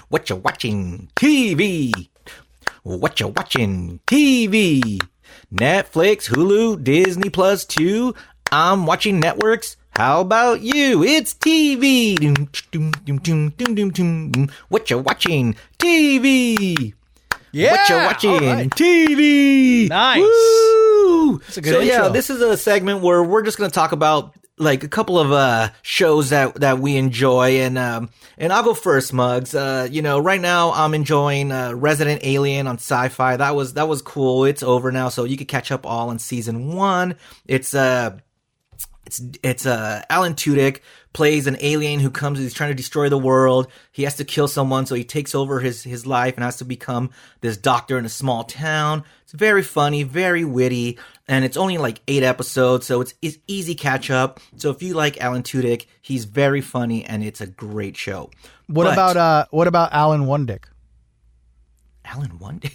[0.08, 1.08] what you watching?
[1.14, 2.08] TV.
[2.82, 4.00] What you watching?
[4.06, 5.00] TV.
[5.52, 8.14] Netflix, Hulu, Disney Plus 2.
[8.50, 9.76] I'm watching networks.
[9.90, 11.04] How about you?
[11.04, 12.18] It's TV.
[14.68, 15.56] What you watching?
[15.78, 16.94] TV.
[17.54, 17.70] Yeah.
[17.70, 17.96] What you
[18.30, 18.48] watching?
[18.48, 18.70] right.
[18.70, 19.88] TV.
[19.88, 20.20] Nice.
[20.20, 21.40] Woo!
[21.56, 24.34] a good so yeah, this is a segment where we're just going to talk about
[24.56, 28.72] like a couple of uh shows that that we enjoy and um and I'll go
[28.72, 33.56] first mugs uh you know right now I'm enjoying uh Resident Alien on Syfy that
[33.56, 36.76] was that was cool it's over now so you could catch up all in season
[36.76, 37.16] 1
[37.48, 38.16] it's uh
[39.06, 40.82] it's it's uh Alan Tudyk
[41.14, 43.68] plays an alien who comes he's trying to destroy the world.
[43.90, 46.64] He has to kill someone, so he takes over his his life and has to
[46.66, 47.10] become
[47.40, 49.04] this doctor in a small town.
[49.22, 53.74] It's very funny, very witty, and it's only like eight episodes, so it's, it's easy
[53.74, 54.40] catch up.
[54.56, 58.30] So if you like Alan Tudyk, he's very funny and it's a great show.
[58.66, 60.64] What But- about uh what about Alan Wundick?
[62.04, 62.60] Alan One?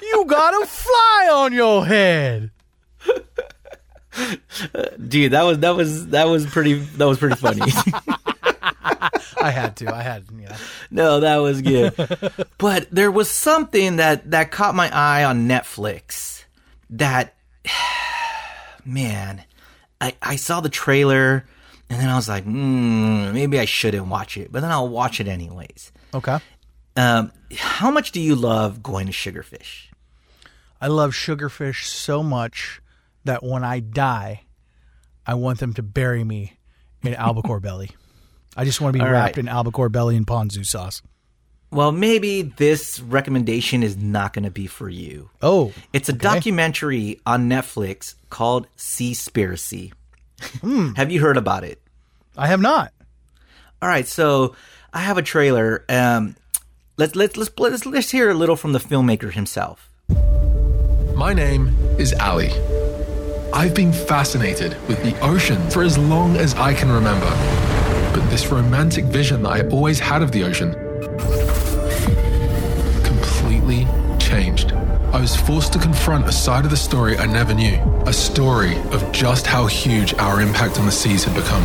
[0.00, 2.50] You got a fly on your head.
[5.08, 7.60] Dude, that was that was that was pretty that was pretty funny.
[9.40, 9.94] I had to.
[9.94, 10.56] I had yeah.
[10.90, 11.94] no, that was good.
[12.58, 16.44] but there was something that that caught my eye on Netflix
[16.90, 17.34] that
[18.84, 19.44] man,
[20.00, 21.46] I I saw the trailer
[21.90, 25.20] and then I was like, mm, maybe I shouldn't watch it, but then I'll watch
[25.20, 25.92] it anyways.
[26.12, 26.38] Okay.
[26.96, 29.88] Um, how much do you love going to Sugarfish?
[30.80, 32.80] I love sugarfish so much
[33.24, 34.42] that when I die,
[35.26, 36.58] I want them to bury me
[37.02, 37.90] in albacore belly.
[38.56, 39.44] I just want to be All wrapped right.
[39.44, 41.02] in albacore belly and ponzu sauce.
[41.70, 45.28] Well, maybe this recommendation is not going to be for you.
[45.42, 49.92] Oh, It's a documentary on Netflix called Seaspiracy.
[50.96, 51.82] Have you heard about it?
[52.38, 52.92] I have not.
[53.82, 54.54] All right, so
[54.92, 55.84] I have a trailer.
[55.88, 56.36] Um,
[56.96, 59.90] let's let's let's let's let's hear a little from the filmmaker himself.
[61.16, 62.50] My name is Ali.
[63.52, 67.28] I've been fascinated with the ocean for as long as I can remember.
[68.12, 70.72] But this romantic vision that I always had of the ocean
[73.02, 73.86] completely
[74.18, 74.72] changed.
[74.72, 78.76] I was forced to confront a side of the story I never knew, a story
[78.92, 81.62] of just how huge our impact on the seas had become.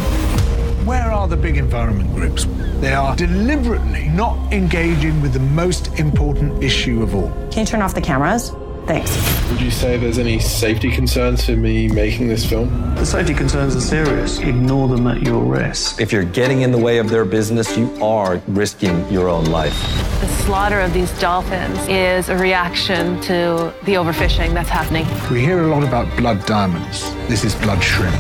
[0.86, 2.48] Where are the big environment groups?
[2.80, 7.30] They are deliberately not engaging with the most important issue of all.
[7.52, 8.54] Can you turn off the cameras?
[8.86, 9.50] Thanks.
[9.50, 12.96] Would you say there's any safety concerns for me making this film?
[12.96, 14.40] The safety concerns are serious.
[14.40, 16.02] Ignore them at your risk.
[16.02, 19.80] If you're getting in the way of their business, you are risking your own life.
[20.20, 25.06] The slaughter of these dolphins is a reaction to the overfishing that's happening.
[25.32, 27.14] We hear a lot about blood diamonds.
[27.30, 28.20] This is blood shrimp.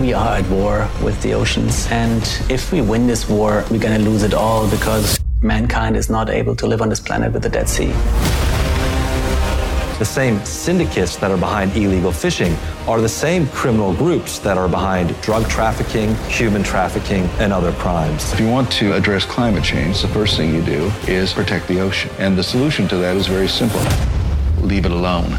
[0.00, 3.98] We are at war with the oceans, and if we win this war, we're gonna
[3.98, 7.48] lose it all because mankind is not able to live on this planet with the
[7.48, 7.92] Dead Sea.
[9.98, 12.54] The same syndicates that are behind illegal fishing
[12.86, 18.32] are the same criminal groups that are behind drug trafficking, human trafficking, and other crimes.
[18.32, 21.80] If you want to address climate change, the first thing you do is protect the
[21.80, 22.10] ocean.
[22.18, 23.82] And the solution to that is very simple
[24.60, 25.38] leave it alone.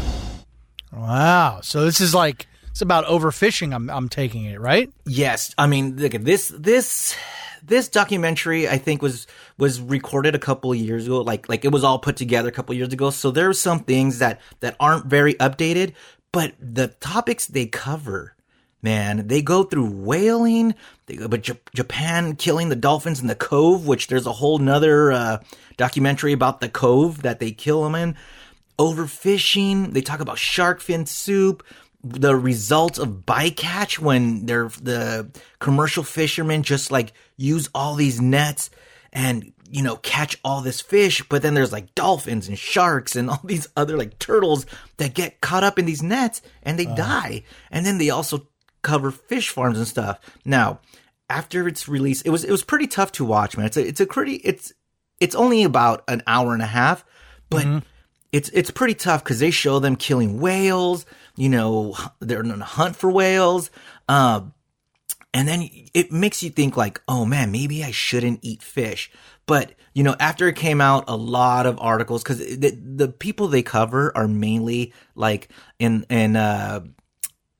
[0.92, 1.60] Wow.
[1.62, 3.74] So this is like it's about overfishing.
[3.74, 4.90] I'm I'm taking it right.
[5.06, 7.16] Yes, I mean, look at this this
[7.62, 8.68] this documentary.
[8.68, 9.26] I think was
[9.60, 11.20] was recorded a couple years ago.
[11.20, 13.10] Like like it was all put together a couple years ago.
[13.10, 15.94] So there's some things that that aren't very updated,
[16.32, 18.34] but the topics they cover.
[18.82, 23.34] Man, they go through whaling, they go, but J- Japan killing the dolphins in the
[23.34, 25.38] cove, which there's a whole nother uh,
[25.76, 28.16] documentary about the cove that they kill them in.
[28.78, 31.62] Overfishing, they talk about shark fin soup,
[32.02, 38.70] the results of bycatch when they're the commercial fishermen just like use all these nets
[39.12, 43.30] and you know catch all this fish but then there's like dolphins and sharks and
[43.30, 47.42] all these other like turtles that get caught up in these nets and they die
[47.70, 48.46] and then they also
[48.82, 50.80] cover fish farms and stuff now
[51.28, 54.00] after its release it was it was pretty tough to watch man it's a it's
[54.00, 54.72] a pretty it's
[55.20, 57.04] it's only about an hour and a half
[57.50, 57.66] but
[58.32, 61.04] it's it's pretty tough because they show them killing whales.
[61.36, 63.70] You know, they're on a hunt for whales.
[64.08, 64.54] Um,
[65.32, 69.10] and then it makes you think like, oh man, maybe I shouldn't eat fish.
[69.46, 73.48] But you know, after it came out, a lot of articles because the the people
[73.48, 76.80] they cover are mainly like in in uh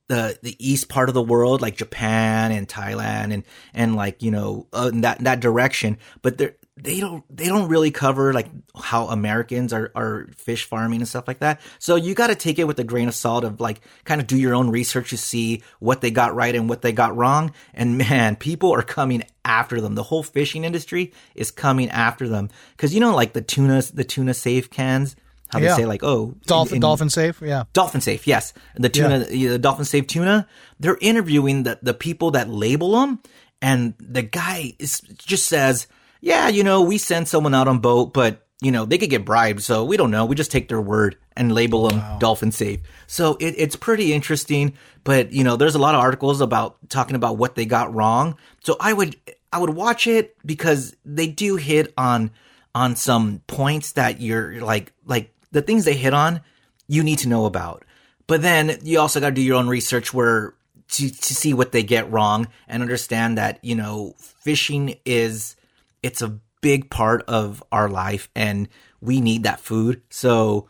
[0.07, 3.43] the the east part of the world, like Japan and Thailand, and
[3.73, 5.97] and like you know uh, in that that direction.
[6.21, 11.01] But they're they don't they don't really cover like how Americans are are fish farming
[11.01, 11.61] and stuff like that.
[11.79, 14.27] So you got to take it with a grain of salt of like kind of
[14.27, 17.53] do your own research to see what they got right and what they got wrong.
[17.73, 19.95] And man, people are coming after them.
[19.95, 24.03] The whole fishing industry is coming after them because you know like the tuna the
[24.03, 25.15] tuna safe cans.
[25.49, 25.75] How Yeah.
[25.75, 27.41] they say like oh Dolphin, in- in- dolphin safe.
[27.41, 27.65] Yeah.
[27.73, 28.53] Dolphin Safe, yes.
[28.75, 30.47] The tuna, the Dolphin Safe tuna.
[30.79, 33.19] They're interviewing the, the people that label them,
[33.61, 35.87] and the guy is, just says,
[36.21, 39.25] "Yeah, you know, we send someone out on boat, but you know, they could get
[39.25, 40.25] bribed, so we don't know.
[40.25, 44.73] We just take their word and label them Dolphin Safe." So it, it's pretty interesting,
[45.03, 48.37] but you know, there's a lot of articles about talking about what they got wrong.
[48.63, 49.17] So I would
[49.51, 52.31] I would watch it because they do hit on
[52.73, 56.41] on some points that you're like like the things they hit on
[56.87, 57.85] you need to know about.
[58.27, 60.53] But then you also got to do your own research where
[60.89, 65.55] to to see what they get wrong and understand that, you know, fishing is
[66.03, 68.67] it's a big part of our life and
[69.01, 70.01] we need that food.
[70.09, 70.67] So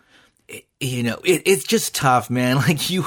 [0.47, 2.57] it, you know, it, it's just tough, man.
[2.67, 3.05] Like you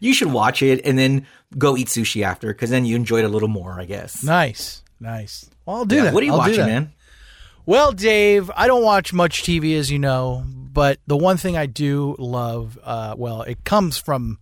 [0.00, 1.26] you should watch it and then
[1.56, 4.22] go eat sushi after cuz then you enjoy it a little more, I guess.
[4.24, 5.48] Nice, nice.
[5.66, 6.14] Well, I'll do Yeah, that.
[6.14, 6.92] What are you I'll watching, man?
[7.66, 11.66] Well, Dave, I don't watch much TV, as you know, but the one thing I
[11.66, 14.38] do love, uh, well, it comes from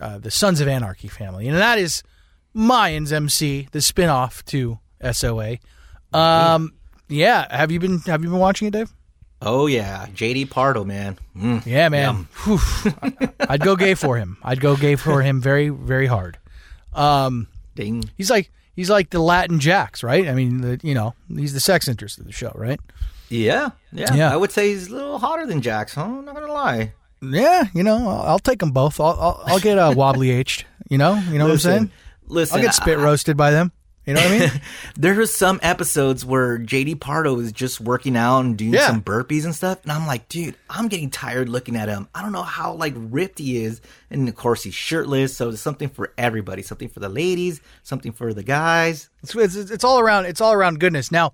[0.00, 2.02] uh, the Sons of Anarchy family, and that is
[2.54, 4.78] Mayans MC, the spinoff to
[5.12, 5.58] SOA.
[6.12, 6.72] Um,
[7.08, 8.92] yeah, have you been have you been watching it, Dave?
[9.42, 11.18] Oh yeah, JD Pardo, man.
[11.36, 12.26] Mm, Yeah, man.
[13.50, 14.38] I'd go gay for him.
[14.42, 16.38] I'd go gay for him very, very hard.
[16.94, 18.04] Um, Ding.
[18.16, 20.26] He's like he's like the Latin Jax, right?
[20.28, 22.80] I mean, the, you know, he's the sex interest of the show, right?
[23.28, 24.32] Yeah, yeah, Yeah.
[24.32, 26.04] I would say he's a little hotter than Jax, huh?
[26.04, 26.92] I'm not gonna lie.
[27.20, 29.00] Yeah, you know, I'll, I'll take them both.
[29.00, 30.64] I'll I'll, I'll get uh, wobbly aged.
[30.88, 31.90] You know, you know what I'm saying?
[32.26, 33.72] listen, I'll get spit I- roasted by them.
[34.06, 34.50] You know what I mean?
[34.96, 38.86] There was some episodes where JD Pardo is just working out and doing Yeah.
[38.86, 42.08] some burpees and stuff, and I'm like, dude, I'm getting tired looking at him.
[42.14, 43.80] I don't know how like ripped he is,
[44.10, 45.36] and of course he's shirtless.
[45.36, 49.10] So it's something for everybody, something for the ladies, something for the guys.
[49.22, 50.26] It's, it's, it's all around.
[50.26, 51.10] It's all around goodness.
[51.10, 51.32] Now,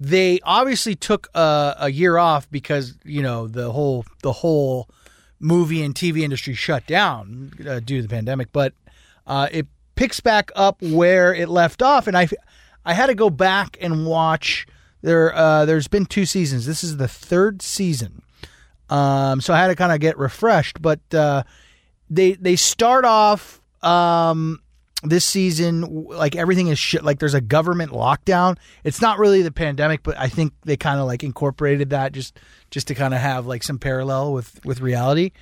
[0.00, 4.88] they obviously took a, a year off because you know the whole the whole
[5.38, 8.52] movie and TV industry shut down uh, due to the pandemic.
[8.52, 8.72] But
[9.26, 12.28] uh, it picks back up where it left off, and I
[12.84, 14.66] I had to go back and watch.
[15.02, 16.66] There, uh, there's been two seasons.
[16.66, 18.22] This is the third season,
[18.88, 20.80] um, so I had to kind of get refreshed.
[20.80, 21.42] But uh,
[22.08, 24.60] they they start off um,
[25.02, 27.04] this season like everything is shit.
[27.04, 28.56] Like there's a government lockdown.
[28.84, 32.38] It's not really the pandemic, but I think they kind of like incorporated that just
[32.70, 35.32] just to kind of have like some parallel with with reality.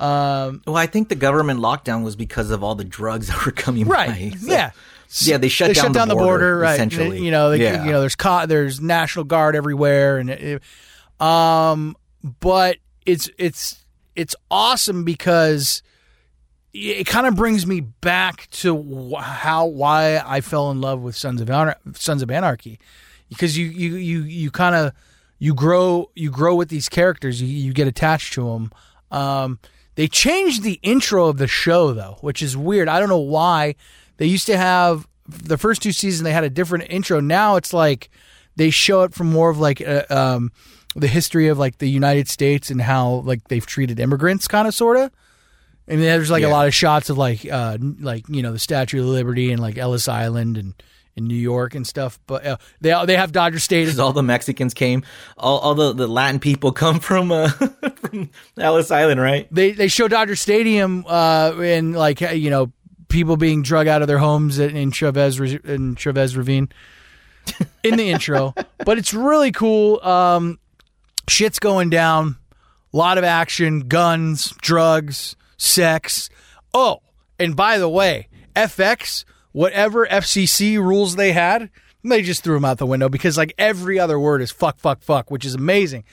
[0.00, 3.52] Um, Well, I think the government lockdown was because of all the drugs that were
[3.52, 4.32] coming right?
[4.32, 4.38] by.
[4.38, 4.70] So- yeah.
[5.20, 6.74] yeah, they shut down, the border, right?
[6.74, 7.84] Essentially, You know, they, yeah.
[7.84, 10.62] you know, there's co- there's national guard everywhere, and it,
[11.20, 11.96] um,
[12.40, 12.76] but
[13.06, 13.84] it's it's
[14.14, 15.82] it's awesome because
[16.72, 21.40] it kind of brings me back to how why I fell in love with Sons
[21.40, 22.78] of Anar- Sons of Anarchy,
[23.28, 24.92] because you you you you kind of
[25.40, 28.70] you grow you grow with these characters, you you get attached to them.
[29.10, 29.58] Um,
[30.00, 32.88] they changed the intro of the show though, which is weird.
[32.88, 33.74] I don't know why.
[34.16, 36.24] They used to have the first two seasons.
[36.24, 37.20] They had a different intro.
[37.20, 38.08] Now it's like
[38.56, 40.52] they show it from more of like uh, um,
[40.96, 44.72] the history of like the United States and how like they've treated immigrants, kind of
[44.72, 45.12] sorta.
[45.86, 49.00] And there's like a lot of shots of like, uh, like you know, the Statue
[49.00, 50.82] of Liberty and like Ellis Island and
[51.16, 52.18] in New York and stuff.
[52.26, 53.98] But uh, they they have Dodger Stadium.
[54.00, 55.04] All the Mexicans came,
[55.36, 57.48] all, all the, the Latin people come from uh,
[57.96, 59.48] from Ellis Island, right?
[59.52, 62.72] They they show Dodger Stadium uh, and like you know
[63.08, 66.68] people being drug out of their homes in, in Chavez in Chavez Ravine
[67.82, 68.54] in the intro.
[68.84, 70.00] But it's really cool.
[70.02, 70.58] Um,
[71.28, 72.36] shit's going down.
[72.92, 76.28] A lot of action, guns, drugs, sex.
[76.74, 77.02] Oh,
[77.38, 81.70] and by the way, FX, whatever FCC rules they had,
[82.02, 85.02] they just threw them out the window because like every other word is fuck, fuck,
[85.02, 86.04] fuck, which is amazing.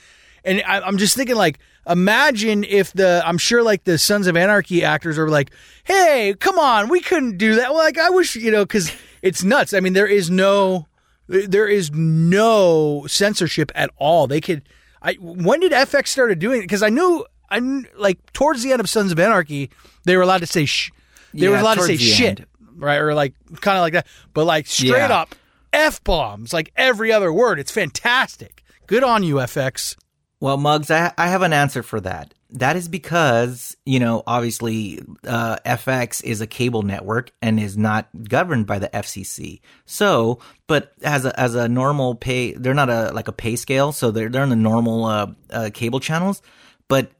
[0.44, 4.36] And I, I'm just thinking, like, imagine if the, I'm sure, like, the Sons of
[4.36, 5.50] Anarchy actors are like,
[5.84, 7.70] hey, come on, we couldn't do that.
[7.70, 9.74] Well, like, I wish, you know, because it's nuts.
[9.74, 10.86] I mean, there is no,
[11.26, 14.26] there is no censorship at all.
[14.26, 14.62] They could,
[15.02, 16.62] I, when did FX started doing it?
[16.62, 19.70] Because I knew, I knew, like, towards the end of Sons of Anarchy,
[20.04, 20.90] they were allowed to say sh,
[21.34, 22.47] they were allowed to say shit, end.
[22.78, 22.96] Right?
[22.98, 24.06] Or like, kind of like that.
[24.34, 25.08] But like, straight Yeah.
[25.20, 25.34] up,
[25.72, 27.58] F bombs, like every other word.
[27.58, 28.62] It's fantastic.
[28.86, 29.96] Good on you, FX.
[30.40, 32.32] Well, Muggs, I, I have an answer for that.
[32.50, 38.08] that is because, you know, obviously, uh, FX is a cable network and is not
[38.28, 39.60] governed by the FCC.
[39.84, 43.90] So, but as a, as a normal pay, they're not a, like a pay scale.
[43.92, 46.40] So they're, they're in the normal, uh, uh, cable channels.
[46.86, 47.10] But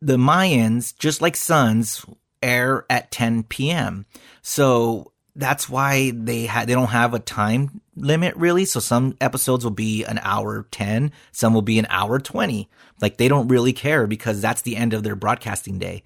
[0.00, 2.06] the Mayans, just like Sons,
[2.42, 4.06] air at 10 p.m.
[4.42, 8.64] So that's why they ha- they don't have a time limit really.
[8.64, 12.68] So some episodes will be an hour 10, some will be an hour 20.
[13.00, 16.02] Like they don't really care because that's the end of their broadcasting day.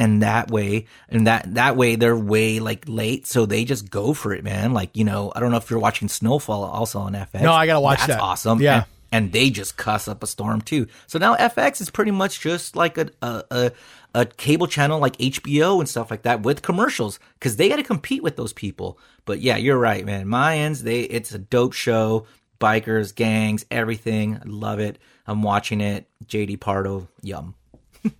[0.00, 3.26] And that way, and that, that way they're way like late.
[3.26, 4.72] So they just go for it, man.
[4.72, 7.42] Like, you know, I don't know if you're watching Snowfall also on FX.
[7.42, 8.20] No, I gotta watch That's that.
[8.20, 8.60] awesome.
[8.60, 8.76] Yeah.
[8.76, 10.86] And, and they just cuss up a storm too.
[11.08, 13.72] So now FX is pretty much just like a, a, a,
[14.14, 17.82] a cable channel like HBO and stuff like that with commercials because they got to
[17.82, 18.98] compete with those people.
[19.24, 20.26] But yeah, you're right, man.
[20.26, 22.26] Mayans, they, it's a dope show.
[22.60, 24.36] Bikers, gangs, everything.
[24.36, 24.98] I love it.
[25.26, 26.08] I'm watching it.
[26.26, 27.54] JD Pardo, yum.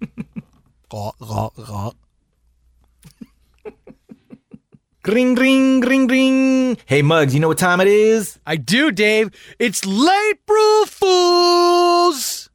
[5.07, 6.76] Ring, ring, ring, ring.
[6.84, 8.39] Hey, Muggs, you know what time it is?
[8.47, 9.30] I do, Dave.
[9.59, 12.47] It's late brew fools.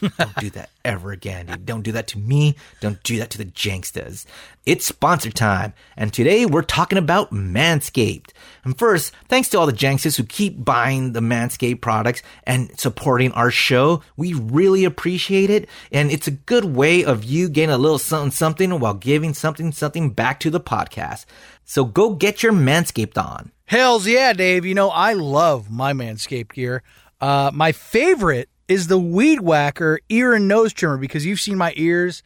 [0.00, 1.66] Don't do that ever again, dude.
[1.66, 2.56] Don't do that to me.
[2.80, 4.26] Don't do that to the Janksters.
[4.66, 8.30] It's sponsor time, and today we're talking about Manscaped.
[8.64, 13.32] And first, thanks to all the Janksters who keep buying the Manscaped products and supporting
[13.32, 14.02] our show.
[14.16, 18.30] We really appreciate it, and it's a good way of you getting a little something
[18.30, 21.24] something while giving something something back to the podcast.
[21.64, 23.52] So go get your Manscaped on.
[23.66, 24.66] Hells yeah, Dave.
[24.66, 26.82] You know, I love my Manscaped gear.
[27.20, 31.74] Uh, my favorite is the Weed Whacker ear and nose trimmer because you've seen my
[31.76, 32.22] ears.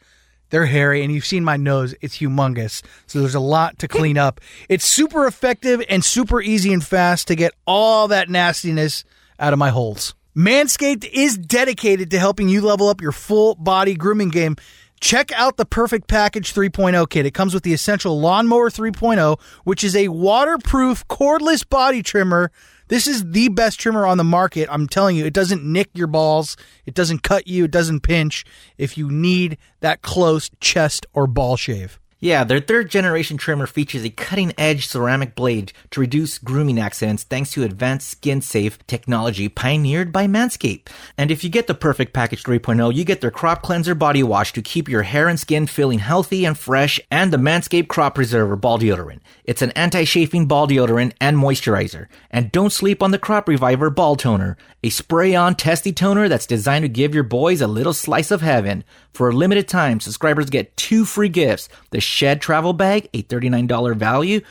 [0.51, 1.95] They're hairy, and you've seen my nose.
[2.01, 2.83] It's humongous.
[3.07, 4.39] So there's a lot to clean up.
[4.69, 9.03] It's super effective and super easy and fast to get all that nastiness
[9.39, 10.13] out of my holes.
[10.37, 14.55] Manscaped is dedicated to helping you level up your full body grooming game.
[15.01, 17.25] Check out the Perfect Package 3.0 kit.
[17.25, 22.51] It comes with the Essential Lawnmower 3.0, which is a waterproof cordless body trimmer.
[22.87, 24.69] This is the best trimmer on the market.
[24.71, 26.55] I'm telling you, it doesn't nick your balls,
[26.85, 28.45] it doesn't cut you, it doesn't pinch
[28.77, 31.99] if you need that close chest or ball shave.
[32.25, 37.21] Yeah, their third generation trimmer features a cutting edge ceramic blade to reduce grooming accidents
[37.21, 40.87] thanks to advanced skin safe technology pioneered by Manscaped.
[41.19, 44.53] And if you get the perfect package 3.0, you get their crop cleanser body wash
[44.53, 48.55] to keep your hair and skin feeling healthy and fresh and the Manscaped crop preserver
[48.55, 49.19] ball deodorant.
[49.43, 52.07] It's an anti-chafing ball deodorant and moisturizer.
[52.31, 56.85] And don't sleep on the crop reviver ball toner, a spray-on testy toner that's designed
[56.85, 58.83] to give your boys a little slice of heaven.
[59.15, 61.69] For a limited time, subscribers get two free gifts.
[61.91, 64.41] The Shed Travel Bag, a $39 value,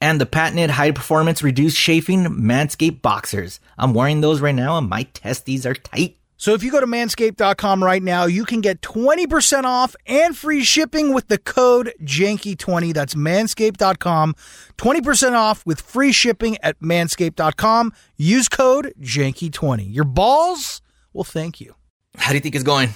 [0.00, 3.60] and the patented high performance reduced chafing Manscaped Boxers.
[3.76, 6.16] I'm wearing those right now and my testes are tight.
[6.38, 10.64] So if you go to manscaped.com right now, you can get 20% off and free
[10.64, 12.94] shipping with the code JANKY20.
[12.94, 14.34] That's manscaped.com.
[14.78, 17.92] 20% off with free shipping at manscaped.com.
[18.16, 19.94] Use code JANKY20.
[19.94, 20.80] Your balls
[21.12, 21.74] will thank you.
[22.16, 22.88] How do you think it's going?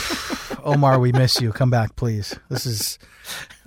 [0.64, 1.52] Omar, we miss you.
[1.52, 2.38] Come back, please.
[2.48, 2.98] This is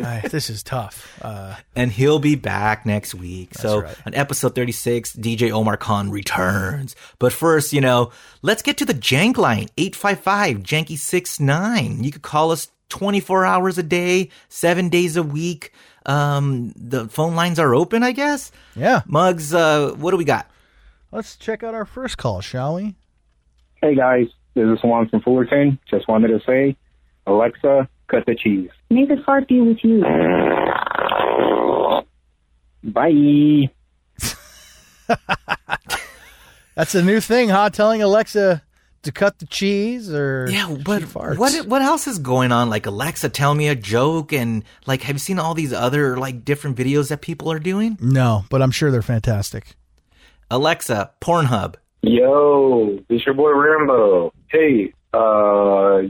[0.03, 1.19] uh, this is tough.
[1.21, 3.53] Uh, and he'll be back next week.
[3.53, 3.95] so right.
[4.05, 6.95] on episode 36, DJ Omar Khan returns.
[7.19, 8.11] But first, you know,
[8.41, 12.03] let's get to the jank line, 855 Janky 69.
[12.03, 15.71] You could call us 24 hours a day, seven days a week.
[16.05, 18.51] Um, the phone lines are open, I guess.
[18.75, 19.01] Yeah.
[19.07, 20.49] Mugs, uh, what do we got?
[21.15, 22.95] let's check out our first call, shall we?
[23.81, 25.77] Hey guys, this is Juan from Fullerton.
[25.89, 26.75] Just wanted to say,
[27.27, 28.69] Alexa, cut the cheese.
[28.89, 30.01] May the fart be with you.
[32.83, 33.69] Bye.
[36.75, 37.69] That's a new thing, huh?
[37.69, 38.61] Telling Alexa
[39.03, 41.37] to cut the cheese or Yeah, but she farts.
[41.37, 42.69] what what else is going on?
[42.69, 46.43] Like Alexa, tell me a joke, and like, have you seen all these other like
[46.43, 47.97] different videos that people are doing?
[48.01, 49.75] No, but I'm sure they're fantastic.
[50.51, 51.75] Alexa, Pornhub.
[52.07, 54.31] Yo, this your boy Rambo.
[54.49, 56.01] Hey, uh,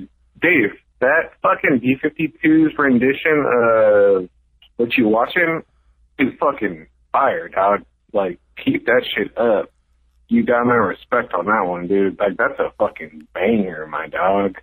[0.41, 4.29] Dave, that fucking B-52's rendition of
[4.75, 5.63] what you watching
[6.19, 7.85] is fucking fire, dog.
[8.11, 9.71] Like, keep that shit up.
[10.27, 12.19] You got my respect on that one, dude.
[12.19, 14.57] Like, that's a fucking banger, my dog.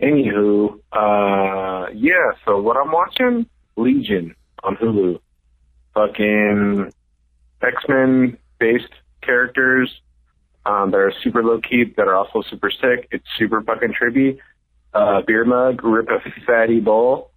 [0.00, 3.46] Anywho, uh, yeah, so what I'm watching?
[3.76, 5.18] Legion on Hulu.
[5.94, 6.92] Fucking
[7.62, 9.90] X-Men based characters
[10.68, 13.08] um, that are super low key, that are also super sick.
[13.10, 14.38] It's super fucking trippy.
[14.92, 17.30] Uh, beer mug, rip a fatty bowl,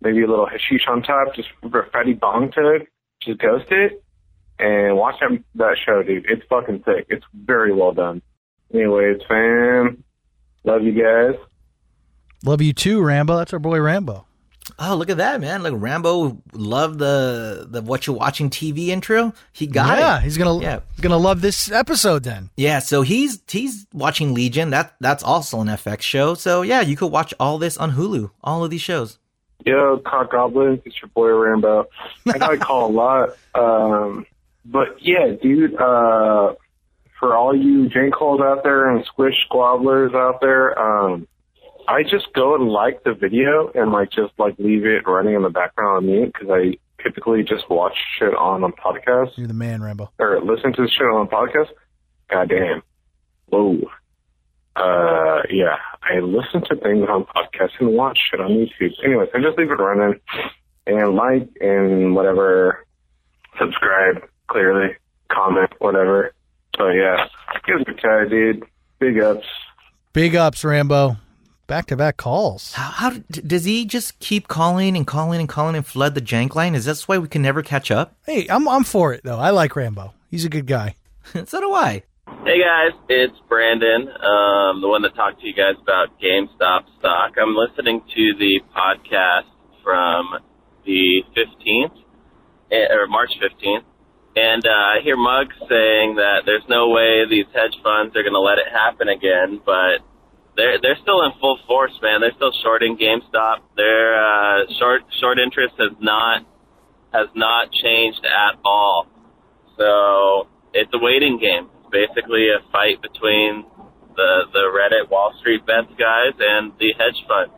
[0.00, 2.82] maybe a little hashish on top, just rip a fatty bong tug,
[3.20, 4.02] just ghost it,
[4.58, 6.26] and watch that, that show, dude.
[6.28, 7.06] It's fucking sick.
[7.08, 8.22] It's very well done.
[8.72, 10.04] Anyways, fam,
[10.64, 11.38] Love you guys.
[12.42, 13.36] Love you too, Rambo.
[13.36, 14.26] That's our boy Rambo.
[14.78, 15.62] Oh, look at that, man!
[15.62, 19.32] Like Rambo loved the the what you're watching TV intro.
[19.52, 20.22] He got yeah, it.
[20.24, 20.80] he's gonna Yeah.
[20.92, 22.50] he's gonna love this episode then.
[22.56, 24.70] Yeah, so he's he's watching Legion.
[24.70, 26.34] That that's also an FX show.
[26.34, 28.30] So yeah, you could watch all this on Hulu.
[28.42, 29.18] All of these shows.
[29.64, 31.86] Yo, Cock Goblin, it's your boy Rambo.
[32.26, 33.30] I know I call a lot.
[33.54, 34.26] Um,
[34.64, 36.54] but yeah, dude, uh,
[37.18, 41.26] for all you jankholes out there and squish squabblers out there, um,
[41.88, 45.42] I just go and like the video and like just like leave it running in
[45.42, 49.54] the background on mute because I typically just watch shit on a podcast You're the
[49.54, 50.10] man, Rambo.
[50.18, 51.68] or listen to shit on a podcast.
[52.30, 52.82] God damn.
[53.46, 53.78] Whoa.
[54.76, 58.90] Uh, yeah, I listen to things on podcasts and watch shit on YouTube.
[59.04, 60.18] Anyways, I just leave it running
[60.86, 62.84] and like and whatever,
[63.58, 64.96] subscribe, clearly,
[65.30, 66.32] comment, whatever.
[66.76, 67.28] So yeah,
[67.66, 68.64] give it a try, dude.
[68.98, 69.46] Big ups.
[70.12, 71.16] Big ups, Rambo.
[71.66, 72.74] Back to back calls.
[72.74, 76.54] How, how does he just keep calling and calling and calling and flood the jank
[76.54, 76.74] line?
[76.74, 78.14] Is that why we can never catch up?
[78.26, 79.38] Hey, I'm I'm for it though.
[79.38, 80.12] I like Rambo.
[80.30, 80.96] He's a good guy.
[81.46, 82.02] so do I.
[82.44, 87.32] Hey guys, it's Brandon, um, the one that talked to you guys about GameStop stock.
[87.40, 89.48] I'm listening to the podcast
[89.82, 90.40] from
[90.84, 91.96] the 15th,
[92.70, 93.84] eh, or March 15th,
[94.36, 98.34] and uh, I hear Muggs saying that there's no way these hedge funds are going
[98.34, 100.04] to let it happen again, but
[100.56, 102.20] they're they're still in full force, man.
[102.20, 103.58] They're still shorting GameStop.
[103.76, 106.46] Their uh, short short interest has not
[107.12, 109.06] has not changed at all.
[109.78, 111.68] So it's a waiting game.
[111.80, 113.64] It's basically a fight between
[114.16, 117.50] the the Reddit Wall Street bets guys and the hedge fund.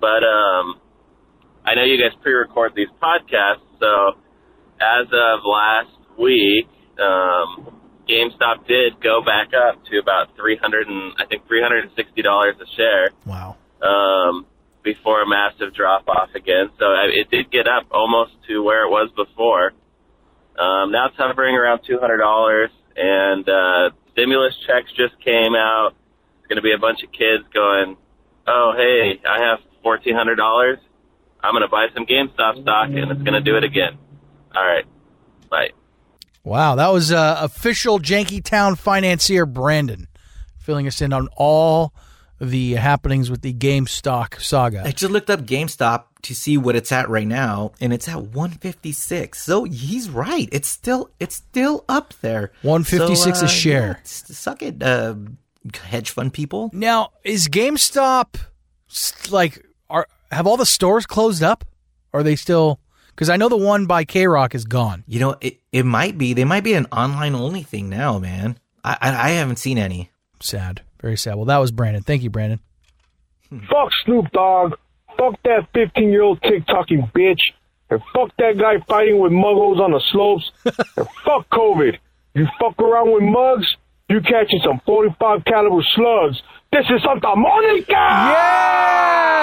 [0.00, 0.80] But um,
[1.64, 4.12] I know you guys pre-record these podcasts, so
[4.80, 6.68] as of last week,
[7.00, 7.75] um,
[8.08, 11.92] GameStop did go back up to about three hundred and I think three hundred and
[11.96, 13.10] sixty dollars a share.
[13.24, 13.56] Wow.
[13.82, 14.46] Um,
[14.82, 18.84] before a massive drop off again, so I- it did get up almost to where
[18.86, 19.72] it was before.
[20.58, 25.94] Um, now it's hovering around two hundred dollars, and uh, stimulus checks just came out.
[26.38, 27.96] It's going to be a bunch of kids going,
[28.46, 30.78] "Oh, hey, I have fourteen hundred dollars.
[31.42, 33.98] I'm going to buy some GameStop stock, and it's going to do it again."
[34.54, 34.84] All right,
[35.50, 35.70] bye.
[36.46, 40.06] Wow, that was uh, official Janky Town financier Brandon
[40.60, 41.92] filling us in on all
[42.40, 44.82] the happenings with the GameStop saga.
[44.84, 48.22] I just looked up GameStop to see what it's at right now, and it's at
[48.22, 49.42] 156.
[49.42, 50.48] So he's right.
[50.52, 52.52] It's still it's still up there.
[52.62, 53.88] 156 So, a uh, share.
[53.88, 55.16] yeah, suck it, uh,
[55.74, 56.70] hedge fund people.
[56.72, 58.36] Now, is GameStop
[59.30, 61.64] like are have all the stores closed up?
[62.12, 62.78] Or are they still?
[63.16, 65.02] Because I know the one by KROQ is gone.
[65.08, 66.34] You know, it, it might be.
[66.34, 68.58] They might be an online only thing now, man.
[68.84, 70.10] I, I I haven't seen any.
[70.40, 71.36] Sad, very sad.
[71.36, 72.02] Well, that was Brandon.
[72.02, 72.60] Thank you, Brandon.
[73.48, 74.74] Fuck Snoop Dogg.
[75.16, 77.40] Fuck that 15 year old TikToking bitch.
[77.88, 80.52] And fuck that guy fighting with muggles on the slopes.
[80.64, 81.96] and fuck COVID.
[82.34, 83.76] You fuck around with Muggs,
[84.10, 86.42] you catching some 45 caliber slugs.
[86.70, 87.92] This is Santa Monica!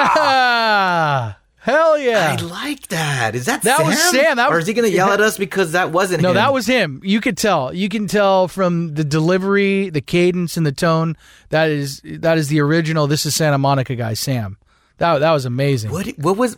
[0.06, 1.34] Yeah!
[1.64, 2.36] Hell yeah!
[2.38, 3.36] I like that.
[3.36, 3.88] Is that That Sam?
[3.88, 4.36] was Sam.
[4.36, 6.24] That or is he going to yell at us because that wasn't him?
[6.24, 6.36] No, him?
[6.36, 7.00] that was him.
[7.06, 7.74] You could tell.
[7.74, 11.16] You can tell from the delivery, the cadence, and the tone.
[11.52, 13.08] That is that is the original.
[13.08, 14.58] This is Santa Monica guy, Sam.
[14.98, 15.92] That that was amazing.
[15.92, 16.58] What what was?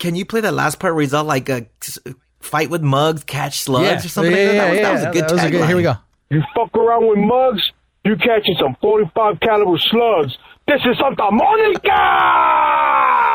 [0.00, 1.60] Can you play that last part where he's all like uh,
[2.06, 3.98] a fight with Muggs, catch slugs, Yeah.
[3.98, 4.32] or something?
[4.32, 4.56] Yeah, like that?
[4.56, 5.94] yeah, that, was, yeah, that was a good That was a good- here we go.
[6.30, 7.70] You fuck around with Muggs,
[8.04, 10.36] you catching some 45 caliber slugs.
[10.66, 13.29] This is Santa Monica!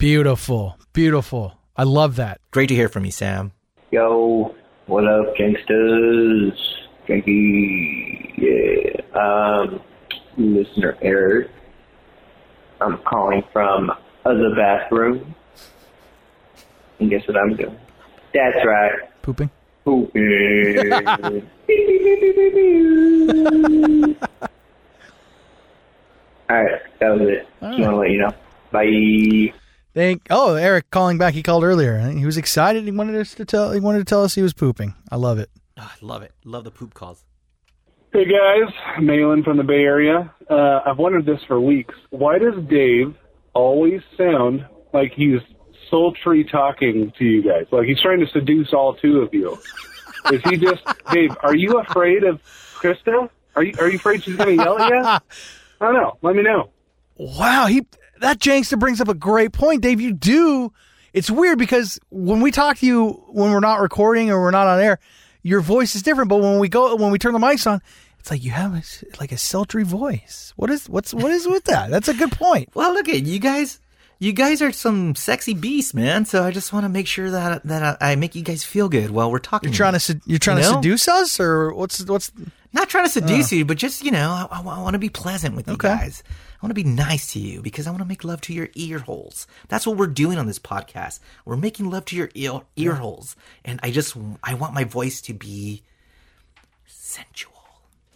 [0.00, 1.58] Beautiful, beautiful.
[1.76, 2.40] I love that.
[2.52, 3.52] Great to hear from you, Sam.
[3.90, 4.54] Yo,
[4.86, 6.54] what up, gangsters?
[7.06, 9.02] Janky, yeah.
[9.12, 9.78] Um,
[10.38, 11.50] listener Eric.
[12.80, 13.92] I'm calling from
[14.24, 15.34] the bathroom.
[16.98, 17.78] And guess what I'm doing?
[18.32, 18.92] That's right.
[19.20, 19.50] Pooping.
[19.84, 20.78] Pooping.
[26.50, 27.46] Alright, that was it.
[27.60, 28.32] Just want to let you know.
[28.72, 29.52] Bye.
[29.94, 30.26] Thank.
[30.30, 31.34] Oh, Eric calling back.
[31.34, 31.98] He called earlier.
[31.98, 32.84] He was excited.
[32.84, 33.72] He wanted us to tell.
[33.72, 34.94] He wanted to tell us he was pooping.
[35.10, 35.50] I love it.
[35.78, 36.32] Ah, I love it.
[36.44, 37.24] Love the poop calls.
[38.12, 40.34] Hey guys, Malin from the Bay Area.
[40.48, 41.94] Uh, I've wondered this for weeks.
[42.10, 43.14] Why does Dave
[43.54, 45.40] always sound like he's
[45.88, 47.66] sultry talking to you guys?
[47.70, 49.56] Like he's trying to seduce all two of you.
[50.32, 50.82] Is he just
[51.12, 51.36] Dave?
[51.42, 52.42] Are you afraid of
[52.74, 53.30] Krista?
[53.54, 55.02] Are you Are you afraid she's going to yell at you?
[55.80, 56.18] I don't know.
[56.20, 56.70] Let me know.
[57.16, 57.86] Wow, he
[58.20, 60.00] that Jankster brings up a great point, Dave.
[60.00, 60.72] You do.
[61.12, 64.66] It's weird because when we talk to you when we're not recording or we're not
[64.68, 64.98] on air,
[65.42, 66.28] your voice is different.
[66.30, 67.80] But when we go when we turn the mics on,
[68.20, 68.82] It's like you have a,
[69.18, 70.52] like a sultry voice.
[70.56, 71.90] What is what's what is with that?
[71.90, 72.68] That's a good point.
[72.74, 73.80] Well, look at you guys.
[74.22, 76.26] You guys are some sexy beasts, man.
[76.26, 79.10] So I just want to make sure that that I make you guys feel good
[79.10, 79.70] while we're talking.
[79.70, 82.30] You're trying to sed- you're trying You to seduce us, or what's what's?
[82.74, 83.56] Not trying to seduce Oh.
[83.56, 86.22] you, but just you know, I, want to be pleasant with you guys.
[86.28, 88.68] I want to be nice to you because I want to make love to your
[88.74, 89.46] ear holes.
[89.68, 91.18] That's what we're doing on this podcast.
[91.46, 94.14] We're making love to your ear, ear holes, and I just
[94.44, 95.82] I want my voice to be
[96.86, 97.54] sensual.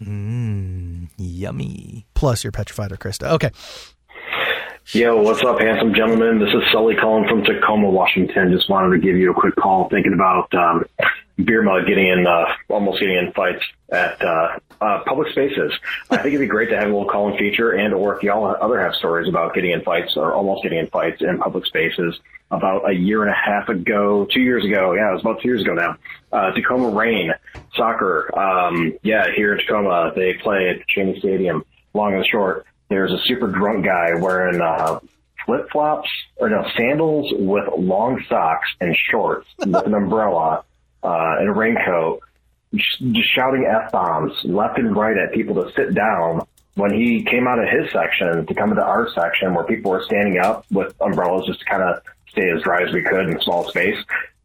[0.03, 2.05] Mmm, yummy.
[2.15, 3.31] Plus, you're petrified of Krista.
[3.33, 3.51] Okay.
[4.89, 6.39] Yo, what's up, handsome gentlemen?
[6.39, 8.53] This is Sully calling from Tacoma, Washington.
[8.53, 10.85] Just wanted to give you a quick call, thinking about um,
[11.43, 15.73] beer mug getting in, uh, almost getting in fights at uh, uh, public spaces.
[16.11, 18.55] I think it'd be great to have a little call-in feature, and or if y'all
[18.61, 22.21] other have stories about getting in fights or almost getting in fights in public spaces.
[22.51, 25.49] About a year and a half ago, two years ago, yeah, it was about two
[25.49, 25.97] years ago now.
[26.31, 27.33] Uh, Tacoma Reign
[27.75, 31.65] soccer, um, yeah, here in Tacoma, they play at Cheney Stadium.
[31.95, 35.01] Long and short, there's a super drunk guy wearing uh,
[35.45, 40.65] flip flops or no sandals with long socks and shorts with an umbrella
[41.03, 42.21] uh, and a raincoat,
[42.75, 46.47] just just shouting f bombs left and right at people to sit down.
[46.77, 50.03] When he came out of his section to come into our section, where people were
[50.03, 53.41] standing up with umbrellas just to kind of stay as dry as we could in
[53.41, 53.97] small space,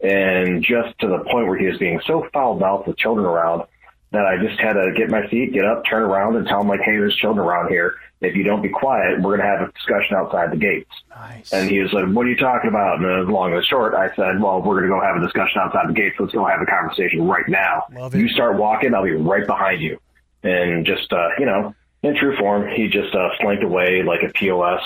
[0.02, 3.64] and just to the point where he was being so foul mouthed with children around
[4.12, 6.68] that I just had to get my feet, get up, turn around, and tell him
[6.68, 7.96] like, "Hey, there's children around here.
[8.22, 11.54] If you don't be quiet, we're gonna have a discussion outside the gates." Nice.
[11.54, 14.14] And he was like, "What are you talking about?" And uh, long and short, I
[14.16, 16.16] said, "Well, we're gonna go have a discussion outside the gates.
[16.20, 17.84] Let's go have a conversation right now.
[18.20, 20.00] You start walking, I'll be right behind you."
[20.44, 24.30] And just uh, you know, in true form, he just uh, slanked away like a
[24.34, 24.82] POS.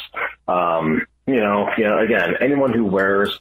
[0.47, 3.39] Um, you know, you know, again, anyone who wears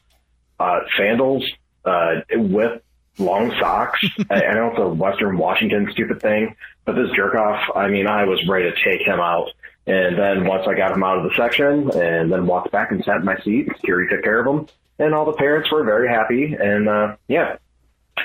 [0.61, 1.45] uh, sandals
[1.85, 2.81] uh, with
[3.19, 4.01] long socks.
[4.31, 8.07] I, I know it's a Western Washington stupid thing, but this jerk off, I mean,
[8.07, 9.49] I was ready to take him out.
[9.87, 13.05] And then once I got him out of the section and then walked back and
[13.05, 14.69] sat in my seat, security took care of him.
[14.99, 16.55] And all the parents were very happy.
[16.55, 17.57] And, uh, yeah.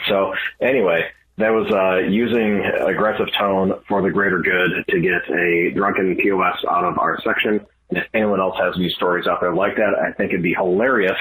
[0.08, 5.72] So anyway, that was, uh, using aggressive tone for the greater good to get a
[5.72, 7.66] drunken POS out of our section.
[7.90, 10.54] And if anyone else has any stories out there like that, I think it'd be
[10.54, 11.18] hilarious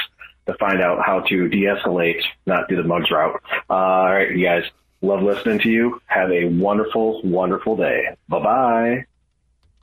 [0.47, 3.41] to find out how to de-escalate, not do the Muggs route.
[3.69, 4.65] Uh, all right, you guys,
[5.03, 6.01] love listening to you.
[6.07, 8.17] Have a wonderful, wonderful day.
[8.29, 9.05] Bye bye.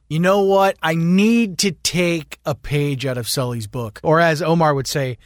[0.09, 0.77] You know what?
[0.83, 5.17] I need to take a page out of Sully's book, or as Omar would say,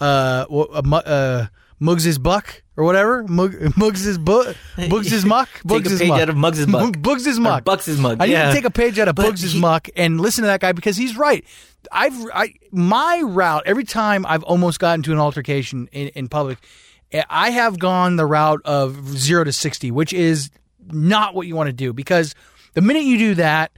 [0.00, 1.46] uh, uh, uh
[1.80, 3.24] Muggs's buck or whatever.
[3.26, 5.48] Mug, Muggs's book, Muggs's muck.
[5.54, 6.20] Take a Muggs's page muck.
[6.20, 6.96] out of Muggs's muck.
[6.98, 7.64] Muggs's muck.
[7.64, 10.20] Bucks's muck, I need to take a page out of But Muggs's he- muck and
[10.20, 11.44] listen to that guy because he's right.
[11.90, 16.58] I've I my route every time I've almost gotten to an altercation in, in public,
[17.12, 20.50] eh, I have gone the route of zero to sixty, which is
[20.92, 22.34] not what you want to do because
[22.74, 23.72] the minute you do that,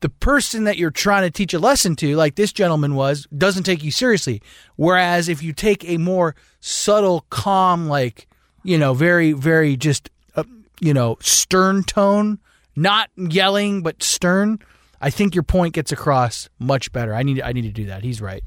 [0.00, 3.64] the person that you're trying to teach a lesson to, like this gentleman was, doesn't
[3.64, 4.42] take you seriously.
[4.76, 8.26] Whereas if you take a more subtle, calm, like,
[8.62, 10.44] you know, very, very just, uh,
[10.80, 12.38] you know, stern tone,
[12.76, 14.58] not yelling, but stern,
[15.00, 17.14] I think your point gets across much better.
[17.14, 18.02] I need, I need to do that.
[18.02, 18.42] He's right.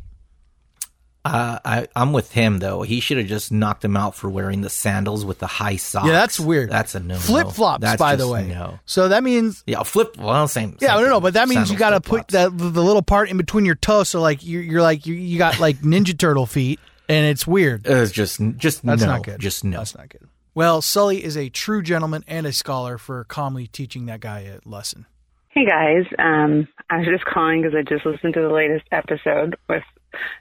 [1.26, 2.82] Uh, I, I'm with him though.
[2.82, 6.06] He should have just knocked him out for wearing the sandals with the high socks.
[6.08, 6.70] Yeah, that's weird.
[6.70, 7.16] That's a no.
[7.16, 8.48] Flip flops, by the way.
[8.48, 8.80] No.
[8.86, 10.18] So that means Yeah, flip.
[10.18, 10.78] Well, same.
[10.82, 11.22] Yeah, same no, no, thing.
[11.24, 14.10] but that means you got to put that the little part in between your toes,
[14.10, 17.88] so like you're, you're like you, you got like Ninja Turtle feet, and it's weird.
[17.88, 19.08] It's just, just That's no.
[19.08, 19.40] not good.
[19.40, 19.78] Just no.
[19.78, 20.28] That's not good.
[20.56, 24.60] Well, Sully is a true gentleman and a scholar for calmly teaching that guy a
[24.70, 25.06] lesson.
[25.50, 29.56] Hey guys, um, I was just calling because I just listened to the latest episode
[29.70, 29.84] with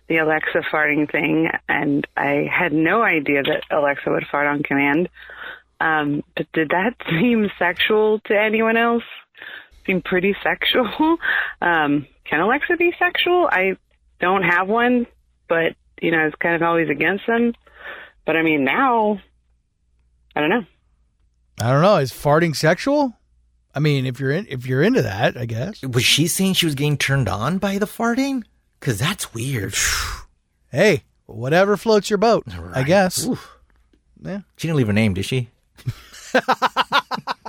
[0.08, 5.08] the Alexa farting thing, and I had no idea that Alexa would fart on command.
[5.80, 9.04] Um, but did that seem sexual to anyone else?
[9.86, 11.18] Seem pretty sexual.
[11.60, 13.48] Um, can Alexa be sexual?
[13.50, 13.76] I
[14.20, 15.06] don't have one,
[15.48, 17.54] but you know, it's kind of always against them.
[18.26, 19.20] But I mean, now,
[20.34, 20.64] I don't know.
[21.60, 21.96] I don't know.
[21.96, 23.14] Is farting sexual?
[23.74, 25.82] I mean, if you're in, if you're into that, I guess.
[25.82, 28.42] Was she saying she was getting turned on by the farting?
[28.82, 29.74] Because that's weird.
[30.74, 33.26] Hey, whatever floats your boat, I guess.
[33.26, 33.46] Oof.
[34.24, 34.40] Yeah.
[34.56, 35.50] She didn't leave her name, did she?